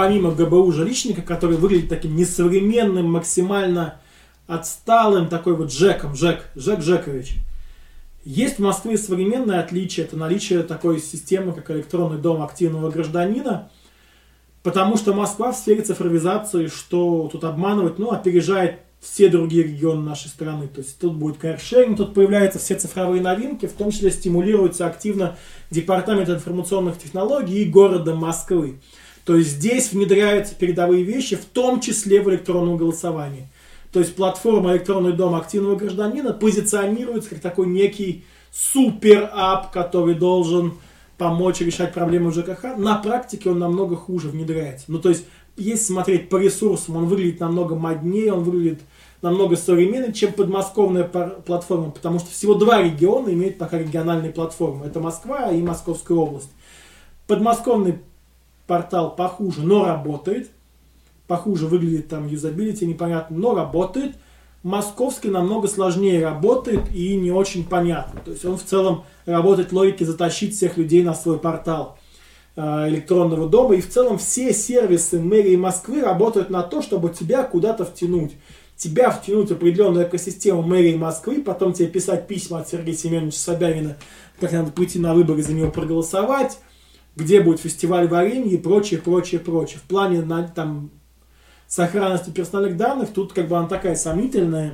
Помимо 0.00 0.30
ГБУ 0.30 0.72
жилищника, 0.72 1.20
который 1.20 1.58
выглядит 1.58 1.90
таким 1.90 2.16
несовременным, 2.16 3.12
максимально 3.12 4.00
отсталым, 4.46 5.28
такой 5.28 5.54
вот 5.54 5.68
Джеком, 5.68 6.14
Жек, 6.14 6.46
Жек 6.54 6.80
Жекович, 6.80 7.34
Есть 8.24 8.56
в 8.56 8.60
Москве 8.60 8.96
современное 8.96 9.60
отличие, 9.60 10.06
это 10.06 10.16
наличие 10.16 10.62
такой 10.62 11.00
системы, 11.00 11.52
как 11.52 11.70
электронный 11.70 12.16
дом 12.16 12.40
активного 12.40 12.90
гражданина, 12.90 13.68
потому 14.62 14.96
что 14.96 15.12
Москва 15.12 15.52
в 15.52 15.56
сфере 15.58 15.82
цифровизации, 15.82 16.68
что 16.68 17.28
тут 17.30 17.44
обманывать, 17.44 17.98
ну, 17.98 18.10
опережает 18.10 18.78
все 19.00 19.28
другие 19.28 19.64
регионы 19.64 20.00
нашей 20.00 20.28
страны. 20.28 20.68
То 20.68 20.80
есть 20.80 20.98
тут 20.98 21.12
будет 21.12 21.36
каршеринг, 21.36 21.98
тут 21.98 22.14
появляются 22.14 22.58
все 22.58 22.74
цифровые 22.74 23.20
новинки, 23.20 23.66
в 23.66 23.72
том 23.74 23.90
числе 23.90 24.10
стимулируется 24.10 24.86
активно 24.86 25.36
Департамент 25.70 26.30
информационных 26.30 26.96
технологий 26.96 27.62
и 27.62 27.68
города 27.68 28.14
Москвы. 28.14 28.80
То 29.24 29.36
есть 29.36 29.50
здесь 29.50 29.92
внедряются 29.92 30.54
передовые 30.54 31.04
вещи, 31.04 31.36
в 31.36 31.44
том 31.44 31.80
числе 31.80 32.20
в 32.20 32.30
электронном 32.30 32.76
голосовании. 32.76 33.48
То 33.92 33.98
есть 34.00 34.14
платформа 34.14 34.72
«Электронный 34.72 35.12
дом 35.12 35.34
активного 35.34 35.76
гражданина» 35.76 36.32
позиционируется 36.32 37.30
как 37.30 37.40
такой 37.40 37.66
некий 37.66 38.24
супер-ап, 38.52 39.72
который 39.72 40.14
должен 40.14 40.74
помочь 41.18 41.60
решать 41.60 41.92
проблемы 41.92 42.32
ЖКХ. 42.32 42.76
На 42.78 42.96
практике 42.96 43.50
он 43.50 43.58
намного 43.58 43.96
хуже 43.96 44.28
внедряется. 44.28 44.86
Ну, 44.88 45.00
то 45.00 45.10
есть, 45.10 45.26
если 45.56 45.84
смотреть 45.84 46.28
по 46.28 46.36
ресурсам, 46.36 46.96
он 46.96 47.06
выглядит 47.06 47.40
намного 47.40 47.74
моднее, 47.74 48.32
он 48.32 48.44
выглядит 48.44 48.80
намного 49.20 49.56
современнее, 49.56 50.12
чем 50.12 50.32
подмосковная 50.32 51.04
платформа, 51.04 51.90
потому 51.90 52.20
что 52.20 52.30
всего 52.30 52.54
два 52.54 52.80
региона 52.82 53.28
имеют 53.30 53.58
пока 53.58 53.78
региональные 53.78 54.32
платформы. 54.32 54.86
Это 54.86 55.00
Москва 55.00 55.50
и 55.50 55.60
Московская 55.60 56.16
область. 56.16 56.50
Подмосковный 57.26 57.98
портал 58.70 59.16
похуже, 59.16 59.62
но 59.62 59.84
работает– 59.84 60.50
похуже 61.30 61.68
выглядит 61.68 62.08
там 62.08 62.26
юзабилити, 62.26 62.84
непонятно, 62.84 63.38
но 63.38 63.54
работает. 63.54 64.16
Московский 64.64 65.28
намного 65.28 65.68
сложнее 65.68 66.24
работает 66.24 66.92
и 66.92 67.14
не 67.14 67.30
очень 67.30 67.64
понятно. 67.64 68.20
То 68.24 68.32
есть 68.32 68.44
он 68.44 68.58
в 68.58 68.64
целом 68.64 69.04
работает 69.26 69.70
логике 69.70 70.04
затащить 70.04 70.56
всех 70.56 70.76
людей 70.76 71.04
на 71.04 71.14
свой 71.14 71.38
портал 71.38 71.96
э, 72.56 72.88
электронного 72.88 73.48
дома. 73.48 73.76
И 73.76 73.80
в 73.80 73.88
целом 73.88 74.18
все 74.18 74.52
сервисы 74.52 75.20
мэрии 75.20 75.54
Москвы 75.54 76.02
работают 76.02 76.50
на 76.50 76.64
то, 76.64 76.82
чтобы 76.82 77.10
тебя 77.10 77.44
куда-то 77.44 77.84
втянуть. 77.84 78.32
Тебя 78.76 79.10
втянуть 79.10 79.50
в 79.50 79.52
определенную 79.52 80.08
экосистему 80.08 80.62
мэрии 80.62 80.96
Москвы, 80.96 81.42
потом 81.42 81.74
тебе 81.74 81.86
писать 81.86 82.26
письма 82.26 82.58
от 82.58 82.68
Сергея 82.68 82.96
Семеновича 82.96 83.38
Собянина, 83.38 83.96
как 84.40 84.50
надо 84.50 84.72
пойти 84.72 84.98
на 84.98 85.14
выборы 85.14 85.44
за 85.44 85.52
него 85.52 85.70
проголосовать, 85.70 86.58
где 87.20 87.40
будет 87.40 87.60
фестиваль 87.60 88.08
варенья 88.08 88.50
и 88.50 88.56
прочее, 88.56 89.00
прочее, 89.00 89.40
прочее. 89.40 89.78
В 89.78 89.82
плане 89.82 90.22
на, 90.22 90.48
там, 90.48 90.90
сохранности 91.68 92.30
персональных 92.30 92.76
данных, 92.76 93.10
тут 93.12 93.32
как 93.32 93.48
бы 93.48 93.56
она 93.56 93.68
такая 93.68 93.94
сомнительная. 93.94 94.72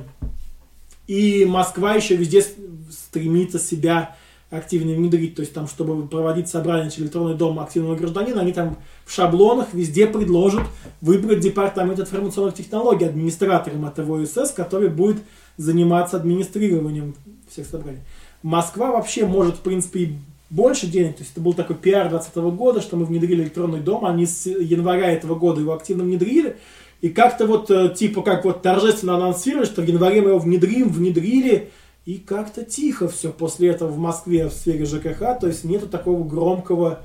И 1.07 1.45
Москва 1.45 1.93
еще 1.93 2.15
везде 2.15 2.43
стремится 2.89 3.59
себя 3.59 4.15
активно 4.49 4.93
внедрить, 4.93 5.35
то 5.35 5.41
есть 5.41 5.53
там, 5.53 5.67
чтобы 5.67 6.07
проводить 6.07 6.47
собрание 6.47 6.89
через 6.89 7.05
электронный 7.05 7.35
дом 7.35 7.59
активного 7.59 7.95
гражданина, 7.95 8.41
они 8.41 8.53
там 8.53 8.77
в 9.05 9.13
шаблонах 9.13 9.73
везде 9.73 10.07
предложат 10.07 10.63
выбрать 11.01 11.41
департамент 11.41 11.99
информационных 11.99 12.55
технологий 12.55 13.05
администратором 13.05 13.85
этого 13.85 14.21
ОСС, 14.21 14.51
который 14.51 14.87
будет 14.87 15.17
заниматься 15.57 16.15
администрированием 16.15 17.13
всех 17.49 17.67
собраний. 17.67 17.99
Москва 18.41 18.91
вообще 18.91 19.25
может, 19.25 19.57
в 19.57 19.61
принципе, 19.61 20.17
больше 20.49 20.87
денег, 20.87 21.17
то 21.17 21.21
есть 21.21 21.33
это 21.33 21.41
был 21.41 21.53
такой 21.53 21.75
пиар 21.75 22.09
2020 22.09 22.57
года, 22.57 22.81
что 22.81 22.95
мы 22.95 23.05
внедрили 23.05 23.43
электронный 23.43 23.79
дом, 23.79 24.05
они 24.05 24.25
с 24.25 24.45
января 24.45 25.11
этого 25.11 25.35
года 25.35 25.61
его 25.61 25.73
активно 25.73 26.03
внедрили, 26.03 26.57
и 27.01 27.09
как-то 27.09 27.45
вот, 27.45 27.69
э, 27.69 27.93
типа, 27.93 28.21
как 28.21 28.45
вот 28.45 28.61
торжественно 28.61 29.15
анонсировали, 29.15 29.65
что 29.65 29.81
в 29.81 29.85
январе 29.85 30.21
мы 30.21 30.29
его 30.29 30.39
внедрим, 30.39 30.89
внедрили, 30.89 31.69
и 32.05 32.17
как-то 32.17 32.63
тихо 32.63 33.09
все 33.09 33.31
после 33.31 33.69
этого 33.69 33.89
в 33.89 33.97
Москве 33.97 34.47
в 34.47 34.53
сфере 34.53 34.85
ЖКХ, 34.85 35.39
то 35.39 35.47
есть 35.47 35.65
нету 35.65 35.87
такого 35.87 36.23
громкого 36.23 37.01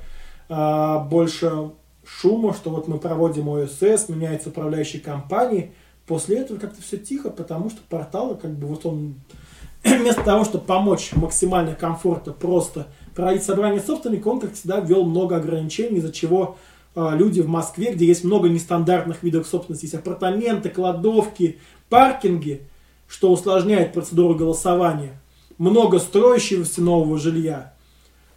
а, 0.48 1.00
больше 1.00 1.72
шума, 2.04 2.54
что 2.54 2.70
вот 2.70 2.86
мы 2.86 2.98
проводим 2.98 3.48
ОСС, 3.48 4.08
меняется 4.08 4.50
управляющие 4.50 5.02
компании. 5.02 5.72
После 6.06 6.38
этого 6.38 6.58
как-то 6.58 6.82
все 6.82 6.98
тихо, 6.98 7.30
потому 7.30 7.70
что 7.70 7.80
портал, 7.88 8.36
как 8.36 8.52
бы 8.52 8.66
вот 8.66 8.86
он, 8.86 9.14
вместо 9.84 10.22
того, 10.22 10.44
чтобы 10.44 10.64
помочь 10.64 11.12
максимально 11.14 11.74
комфортно 11.74 12.32
просто 12.32 12.86
проводить 13.14 13.42
собрание 13.42 13.80
собственника, 13.80 14.28
он, 14.28 14.40
как 14.40 14.54
всегда, 14.54 14.80
ввел 14.80 15.04
много 15.04 15.36
ограничений, 15.36 15.98
из-за 15.98 16.12
чего 16.12 16.56
а, 16.94 17.14
люди 17.14 17.40
в 17.40 17.48
Москве, 17.48 17.92
где 17.92 18.06
есть 18.06 18.24
много 18.24 18.48
нестандартных 18.48 19.22
видов 19.22 19.46
собственности, 19.46 19.84
есть 19.84 19.94
апартаменты, 19.94 20.68
кладовки, 20.68 21.58
паркинги, 21.88 22.62
что 23.08 23.32
усложняет 23.32 23.92
процедуру 23.92 24.34
голосования, 24.34 25.20
много 25.58 25.98
строящегося 25.98 26.82
нового 26.82 27.18
жилья. 27.18 27.74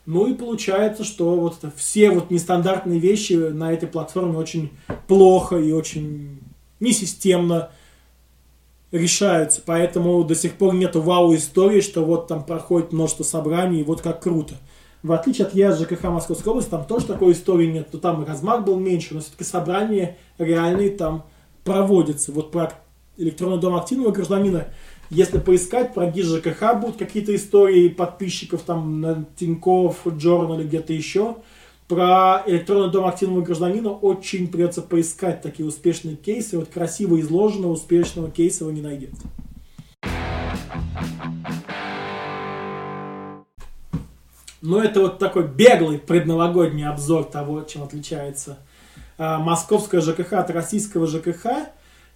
Ну 0.05 0.27
и 0.27 0.33
получается, 0.33 1.03
что 1.03 1.35
вот 1.35 1.57
это, 1.57 1.71
все 1.75 2.11
вот 2.11 2.29
нестандартные 2.29 2.99
вещи 2.99 3.33
на 3.33 3.73
этой 3.73 3.88
платформе 3.88 4.38
очень 4.38 4.71
плохо 5.07 5.57
и 5.57 5.71
очень 5.71 6.39
несистемно 6.79 7.71
решаются. 8.91 9.62
Поэтому 9.65 10.24
до 10.24 10.36
сих 10.36 10.54
пор 10.54 10.76
нету 10.76 11.02
вау-истории, 11.02 11.82
что 11.82 12.04
вот 12.04 12.28
там 12.28 12.43
проходит 12.43 12.93
множество 12.93 13.24
собраний, 13.24 13.82
и 13.82 13.84
вот 13.84 14.02
как 14.02 14.21
круто. 14.21 14.56
В 15.04 15.12
отличие 15.12 15.45
от 15.45 15.54
ЕАЗ 15.54 15.82
ЖКХ 15.82 16.04
Московской 16.06 16.52
области, 16.52 16.69
там 16.69 16.86
тоже 16.86 17.06
такой 17.06 17.34
истории 17.34 17.67
нет, 17.67 17.91
то 17.91 18.00
там 18.00 18.26
размах 18.26 18.63
был 18.63 18.80
меньше, 18.80 19.13
но 19.13 19.19
все-таки 19.19 19.43
собрания 19.43 20.17
реальные 20.39 20.89
там 20.91 21.26
проводятся. 21.63 22.32
Вот 22.32 22.52
про 22.52 22.74
электронный 23.17 23.60
дом 23.60 23.76
активного 23.76 24.12
гражданина, 24.12 24.67
если 25.12 25.38
поискать, 25.38 25.93
про 25.93 26.08
ГИС 26.08 26.41
будут 26.82 26.98
какие-то 26.98 27.36
истории 27.36 27.89
подписчиков 27.89 28.62
там 28.63 29.02
на 29.02 29.26
Тинькофф, 29.36 30.08
Джорнал 30.08 30.60
или 30.60 30.67
где-то 30.67 30.93
еще. 30.93 31.36
Про 31.88 32.41
электронный 32.48 32.91
дом 32.91 33.06
активного 33.06 33.41
гражданина 33.41 33.91
очень 33.91 34.48
придется 34.48 34.82
поискать 34.82 35.43
такие 35.43 35.67
успешные 35.67 36.15
кейсы. 36.15 36.58
Вот 36.58 36.69
красиво 36.69 37.19
изложенного 37.19 37.74
успешного 37.74 38.32
кейса 38.32 38.65
вы 38.65 38.74
не 38.74 38.82
найдете. 38.82 39.15
Но 44.62 44.84
это 44.84 45.00
вот 45.02 45.19
такой 45.19 45.48
беглый 45.48 46.00
предновогодний 46.00 46.88
обзор 46.88 47.26
того, 47.26 47.62
чем 47.62 47.84
отличается 47.84 48.58
э, 49.19 49.38
московская 49.38 50.02
ЖКХ 50.02 50.34
от 50.34 50.50
российского 50.50 51.06
ЖКХ. 51.06 51.45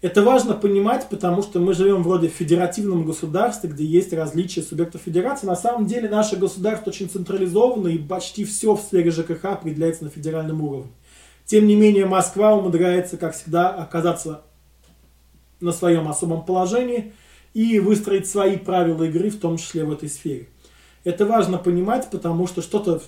Это 0.01 0.23
важно 0.23 0.53
понимать, 0.53 1.07
потому 1.09 1.41
что 1.41 1.59
мы 1.59 1.73
живем 1.73 2.03
вроде 2.03 2.29
в 2.29 2.33
федеративном 2.33 3.05
государстве, 3.05 3.69
где 3.69 3.83
есть 3.83 4.13
различия 4.13 4.61
субъектов 4.61 5.01
федерации. 5.01 5.45
На 5.45 5.57
самом 5.57 5.87
деле 5.87 6.07
наше 6.07 6.37
государство 6.37 6.89
очень 6.89 7.09
централизовано, 7.09 7.89
и 7.89 7.97
почти 7.97 8.45
все 8.45 8.75
в 8.75 8.81
сфере 8.81 9.11
ЖКХ 9.11 9.43
определяется 9.45 10.05
на 10.05 10.09
федеральном 10.09 10.61
уровне. 10.61 10.91
Тем 11.45 11.67
не 11.67 11.75
менее, 11.75 12.05
Москва 12.05 12.55
умудряется, 12.55 13.17
как 13.17 13.33
всегда, 13.35 13.69
оказаться 13.71 14.43
на 15.59 15.73
своем 15.73 16.07
особом 16.07 16.45
положении 16.45 17.11
и 17.53 17.79
выстроить 17.79 18.27
свои 18.27 18.55
правила 18.55 19.03
игры, 19.03 19.29
в 19.29 19.39
том 19.39 19.57
числе 19.57 19.83
в 19.83 19.91
этой 19.91 20.07
сфере. 20.07 20.47
Это 21.03 21.25
важно 21.25 21.57
понимать, 21.57 22.09
потому 22.09 22.47
что 22.47 22.61
что-то 22.61 23.01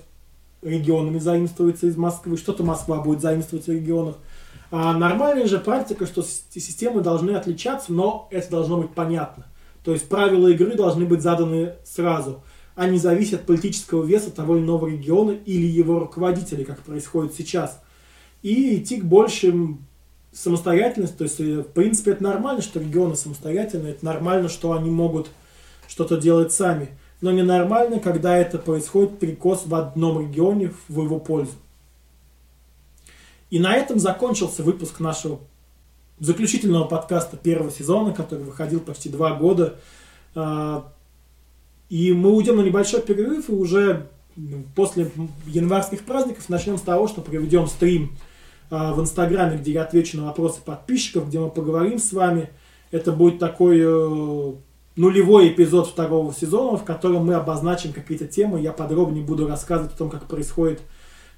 регионами 0.62 1.20
заимствуется 1.20 1.88
из 1.88 1.96
Москвы, 1.96 2.36
что-то 2.36 2.64
Москва 2.64 3.00
будет 3.00 3.22
заимствовать 3.22 3.68
в 3.68 3.72
регионах. 3.72 4.18
А 4.72 4.94
нормальная 4.94 5.48
же 5.48 5.60
практика, 5.60 6.06
что 6.06 6.24
системы 6.24 7.02
должны 7.02 7.32
отличаться, 7.32 7.94
но 7.94 8.28
это 8.32 8.50
должно 8.50 8.78
быть 8.78 8.92
понятно. 8.92 9.46
То 9.84 9.92
есть 9.92 10.08
правила 10.08 10.48
игры 10.48 10.76
должны 10.76 11.06
быть 11.06 11.22
заданы 11.22 11.74
сразу, 11.84 12.44
а 12.76 12.88
не 12.88 12.98
зависеть 12.98 13.34
от 13.34 13.46
политического 13.46 14.04
веса 14.04 14.32
того 14.32 14.56
или 14.56 14.64
иного 14.64 14.88
региона 14.88 15.32
или 15.32 15.66
его 15.66 16.00
руководителей, 16.00 16.64
как 16.64 16.80
происходит 16.80 17.36
сейчас. 17.36 17.82
И 18.42 18.78
идти 18.78 19.02
к 19.02 19.06
большим 19.06 19.86
самостоятельности, 20.32 21.18
то 21.18 21.24
есть 21.26 21.40
э, 21.42 21.60
в 21.60 21.74
принципе 21.74 22.12
это 22.12 22.24
нормально, 22.24 22.62
что 22.62 22.80
регионы 22.80 23.16
самостоятельные, 23.16 23.92
это 23.92 24.06
нормально, 24.06 24.48
что 24.48 24.72
они 24.72 24.90
могут 24.90 25.28
что-то 25.88 26.16
делать 26.16 26.54
сами 26.54 26.98
но 27.22 27.32
ненормально, 27.32 28.00
когда 28.00 28.36
это 28.36 28.58
происходит 28.58 29.20
перекос 29.20 29.64
в 29.66 29.76
одном 29.76 30.20
регионе 30.20 30.74
в 30.90 31.04
его 31.04 31.20
пользу. 31.20 31.54
И 33.52 33.60
на 33.60 33.76
этом 33.76 34.00
закончился 34.00 34.64
выпуск 34.64 35.02
нашего 35.02 35.40
заключительного 36.20 36.86
подкаста 36.86 37.36
первого 37.36 37.70
сезона, 37.70 38.14
который 38.14 38.46
выходил 38.46 38.80
почти 38.80 39.10
два 39.10 39.36
года. 39.36 39.76
А, 40.34 40.94
и 41.90 42.14
мы 42.14 42.32
уйдем 42.32 42.56
на 42.56 42.62
небольшой 42.62 43.02
перерыв, 43.02 43.50
и 43.50 43.54
уже 43.54 44.08
ну, 44.38 44.64
после 44.74 45.12
январских 45.46 46.06
праздников 46.06 46.48
начнем 46.48 46.78
с 46.78 46.82
того, 46.82 47.10
что 47.10 47.20
проведем 47.20 47.68
стрим 47.68 48.16
а, 48.70 48.94
в 48.94 49.02
Инстаграме, 49.02 49.58
где 49.58 49.74
я 49.74 49.84
отвечу 49.84 50.18
на 50.18 50.28
вопросы 50.28 50.62
подписчиков, 50.64 51.28
где 51.28 51.42
мы 51.42 51.50
поговорим 51.50 52.00
с 52.00 52.14
вами. 52.14 52.52
Это 52.92 53.12
будет 53.12 53.40
такой 53.40 53.80
э, 53.82 54.54
нулевой 54.96 55.50
эпизод 55.50 55.88
второго 55.88 56.34
сезона, 56.34 56.78
в 56.78 56.84
котором 56.84 57.26
мы 57.26 57.36
обозначим 57.36 57.94
какие-то 57.94 58.28
темы, 58.28 58.62
я 58.62 58.74
подробнее 58.74 59.24
буду 59.24 59.48
рассказывать 59.48 59.94
о 59.94 59.98
том, 59.98 60.10
как 60.10 60.28
происходит 60.28 60.82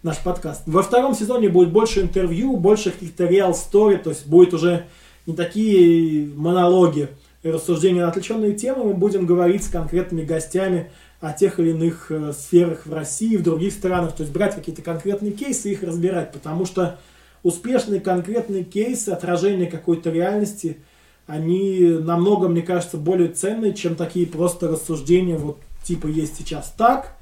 наш 0.03 0.19
подкаст. 0.19 0.63
Во 0.65 0.83
втором 0.83 1.15
сезоне 1.15 1.47
будет 1.47 1.71
больше 1.71 2.01
интервью, 2.01 2.57
больше 2.57 2.91
каких-то 2.91 3.25
реал 3.25 3.51
story, 3.51 3.97
то 3.97 4.09
есть 4.09 4.27
будет 4.27 4.53
уже 4.53 4.85
не 5.25 5.33
такие 5.33 6.27
монологи 6.35 7.07
и 7.41 7.49
рассуждения 7.49 8.01
на 8.01 8.09
отвлеченные 8.09 8.53
темы, 8.53 8.83
мы 8.83 8.93
будем 8.93 9.25
говорить 9.25 9.63
с 9.63 9.69
конкретными 9.69 10.25
гостями 10.25 10.91
о 11.21 11.31
тех 11.31 11.57
или 11.59 11.69
иных 11.69 12.11
э, 12.11 12.33
сферах 12.33 12.85
в 12.85 12.93
России, 12.93 13.37
в 13.37 13.43
других 13.43 13.71
странах. 13.71 14.13
То 14.13 14.23
есть 14.23 14.33
брать 14.33 14.55
какие-то 14.55 14.81
конкретные 14.81 15.31
кейсы 15.31 15.69
и 15.69 15.71
их 15.71 15.83
разбирать, 15.83 16.33
потому 16.33 16.65
что 16.65 16.99
успешные 17.41 18.01
конкретные 18.01 18.65
кейсы, 18.65 19.09
отражение 19.09 19.71
какой-то 19.71 20.09
реальности, 20.09 20.79
они 21.27 21.79
намного, 22.01 22.49
мне 22.49 22.61
кажется, 22.61 22.97
более 22.97 23.29
ценные, 23.29 23.73
чем 23.73 23.95
такие 23.95 24.27
просто 24.27 24.67
рассуждения, 24.67 25.37
вот 25.37 25.59
типа 25.83 26.07
есть 26.07 26.37
сейчас 26.37 26.73
так, 26.77 27.15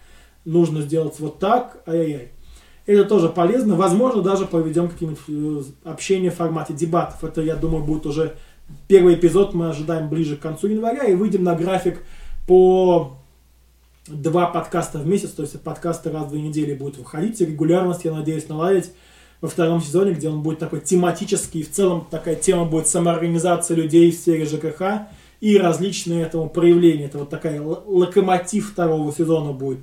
нужно 0.46 0.82
сделать 0.82 1.20
вот 1.20 1.38
так, 1.38 1.84
ай-яй-яй. 1.86 2.32
Это 2.86 3.06
тоже 3.06 3.30
полезно. 3.30 3.76
Возможно, 3.76 4.22
даже 4.22 4.46
проведем 4.46 4.89
какие-нибудь 4.89 5.22
э, 5.28 5.89
общения 5.89 6.32
в 6.32 6.36
формате 6.36 6.74
дебатов. 6.74 7.24
Это, 7.24 7.41
я 7.41 7.56
думаю, 7.56 7.84
будет 7.84 8.06
уже 8.06 8.36
первый 8.88 9.15
эпизод, 9.15 9.54
мы 9.54 9.70
ожидаем 9.70 10.10
ближе 10.10 10.36
к 10.36 10.39
концу 10.39 10.67
января, 10.67 11.04
и 11.06 11.15
выйдем 11.15 11.44
на 11.44 11.56
график 11.56 12.04
по 12.48 13.17
два 14.08 14.48
подкаста 14.48 15.00
в 15.00 15.08
месяц, 15.08 15.30
то 15.30 15.44
есть 15.44 15.60
подкасты 15.62 16.12
раз 16.12 16.26
в 16.26 16.30
две 16.32 16.41
недели 16.41 16.74
будут 16.74 16.98
выходить, 16.98 17.39
и 17.41 17.46
регулярность, 17.46 18.06
я 18.06 18.13
надеюсь, 18.13 18.50
наладить 18.50 18.91
во 19.41 19.48
втором 19.48 19.82
сезоне, 19.82 20.13
где 20.13 20.30
он 20.30 20.41
будет 20.41 20.60
такой 20.60 20.82
тематический, 20.82 21.63
в 21.63 21.72
целом 21.72 22.08
такая 22.10 22.36
тема 22.36 22.65
будет 22.65 22.88
самоорганизация 22.88 23.76
людей 23.76 24.12
в 24.12 24.15
сфере 24.15 24.46
ЖКХ 24.46 25.08
и 25.39 25.58
различные 25.58 26.24
этому 26.24 26.50
проявления. 26.50 27.06
Это 27.06 27.20
вот 27.20 27.30
такая 27.30 27.62
локомотив 27.62 28.72
второго 28.72 29.12
сезона 29.12 29.52
будет. 29.52 29.80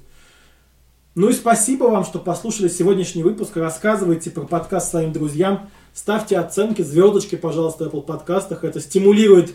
Ну 1.19 1.31
и 1.31 1.33
спасибо 1.33 1.87
вам, 1.87 2.05
что 2.05 2.21
послушали 2.21 2.69
сегодняшний 2.69 3.25
выпуск. 3.25 3.57
Рассказывайте 3.57 4.31
про 4.31 4.43
подкаст 4.43 4.91
своим 4.91 5.13
друзьям. 5.13 5.69
Ставьте 5.93 6.39
оценки, 6.39 6.83
звездочки, 6.83 7.35
пожалуйста, 7.35 7.91
в 7.91 7.93
Apple 7.93 8.03
подкастах. 8.03 8.63
Это 8.63 8.79
стимулирует 8.79 9.53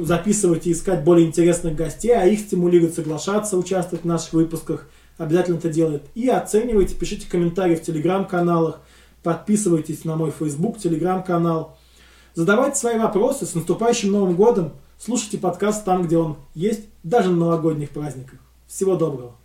записывать 0.00 0.66
и 0.66 0.72
искать 0.72 1.04
более 1.04 1.28
интересных 1.28 1.76
гостей, 1.76 2.10
а 2.10 2.26
их 2.26 2.40
стимулирует 2.40 2.96
соглашаться, 2.96 3.56
участвовать 3.56 4.02
в 4.02 4.08
наших 4.08 4.32
выпусках. 4.32 4.88
Обязательно 5.18 5.58
это 5.58 5.68
делает. 5.68 6.02
И 6.16 6.28
оценивайте, 6.28 6.96
пишите 6.96 7.30
комментарии 7.30 7.76
в 7.76 7.82
телеграм-каналах, 7.82 8.80
подписывайтесь 9.22 10.04
на 10.04 10.16
мой 10.16 10.32
Facebook, 10.36 10.78
телеграм-канал. 10.78 11.78
Задавайте 12.34 12.74
свои 12.74 12.98
вопросы. 12.98 13.46
С 13.46 13.54
наступающим 13.54 14.10
Новым 14.10 14.34
годом! 14.34 14.72
Слушайте 14.98 15.38
подкаст 15.38 15.84
там, 15.84 16.02
где 16.02 16.16
он 16.16 16.38
есть, 16.56 16.86
даже 17.04 17.30
на 17.30 17.36
новогодних 17.36 17.90
праздниках. 17.90 18.40
Всего 18.66 18.96
доброго! 18.96 19.36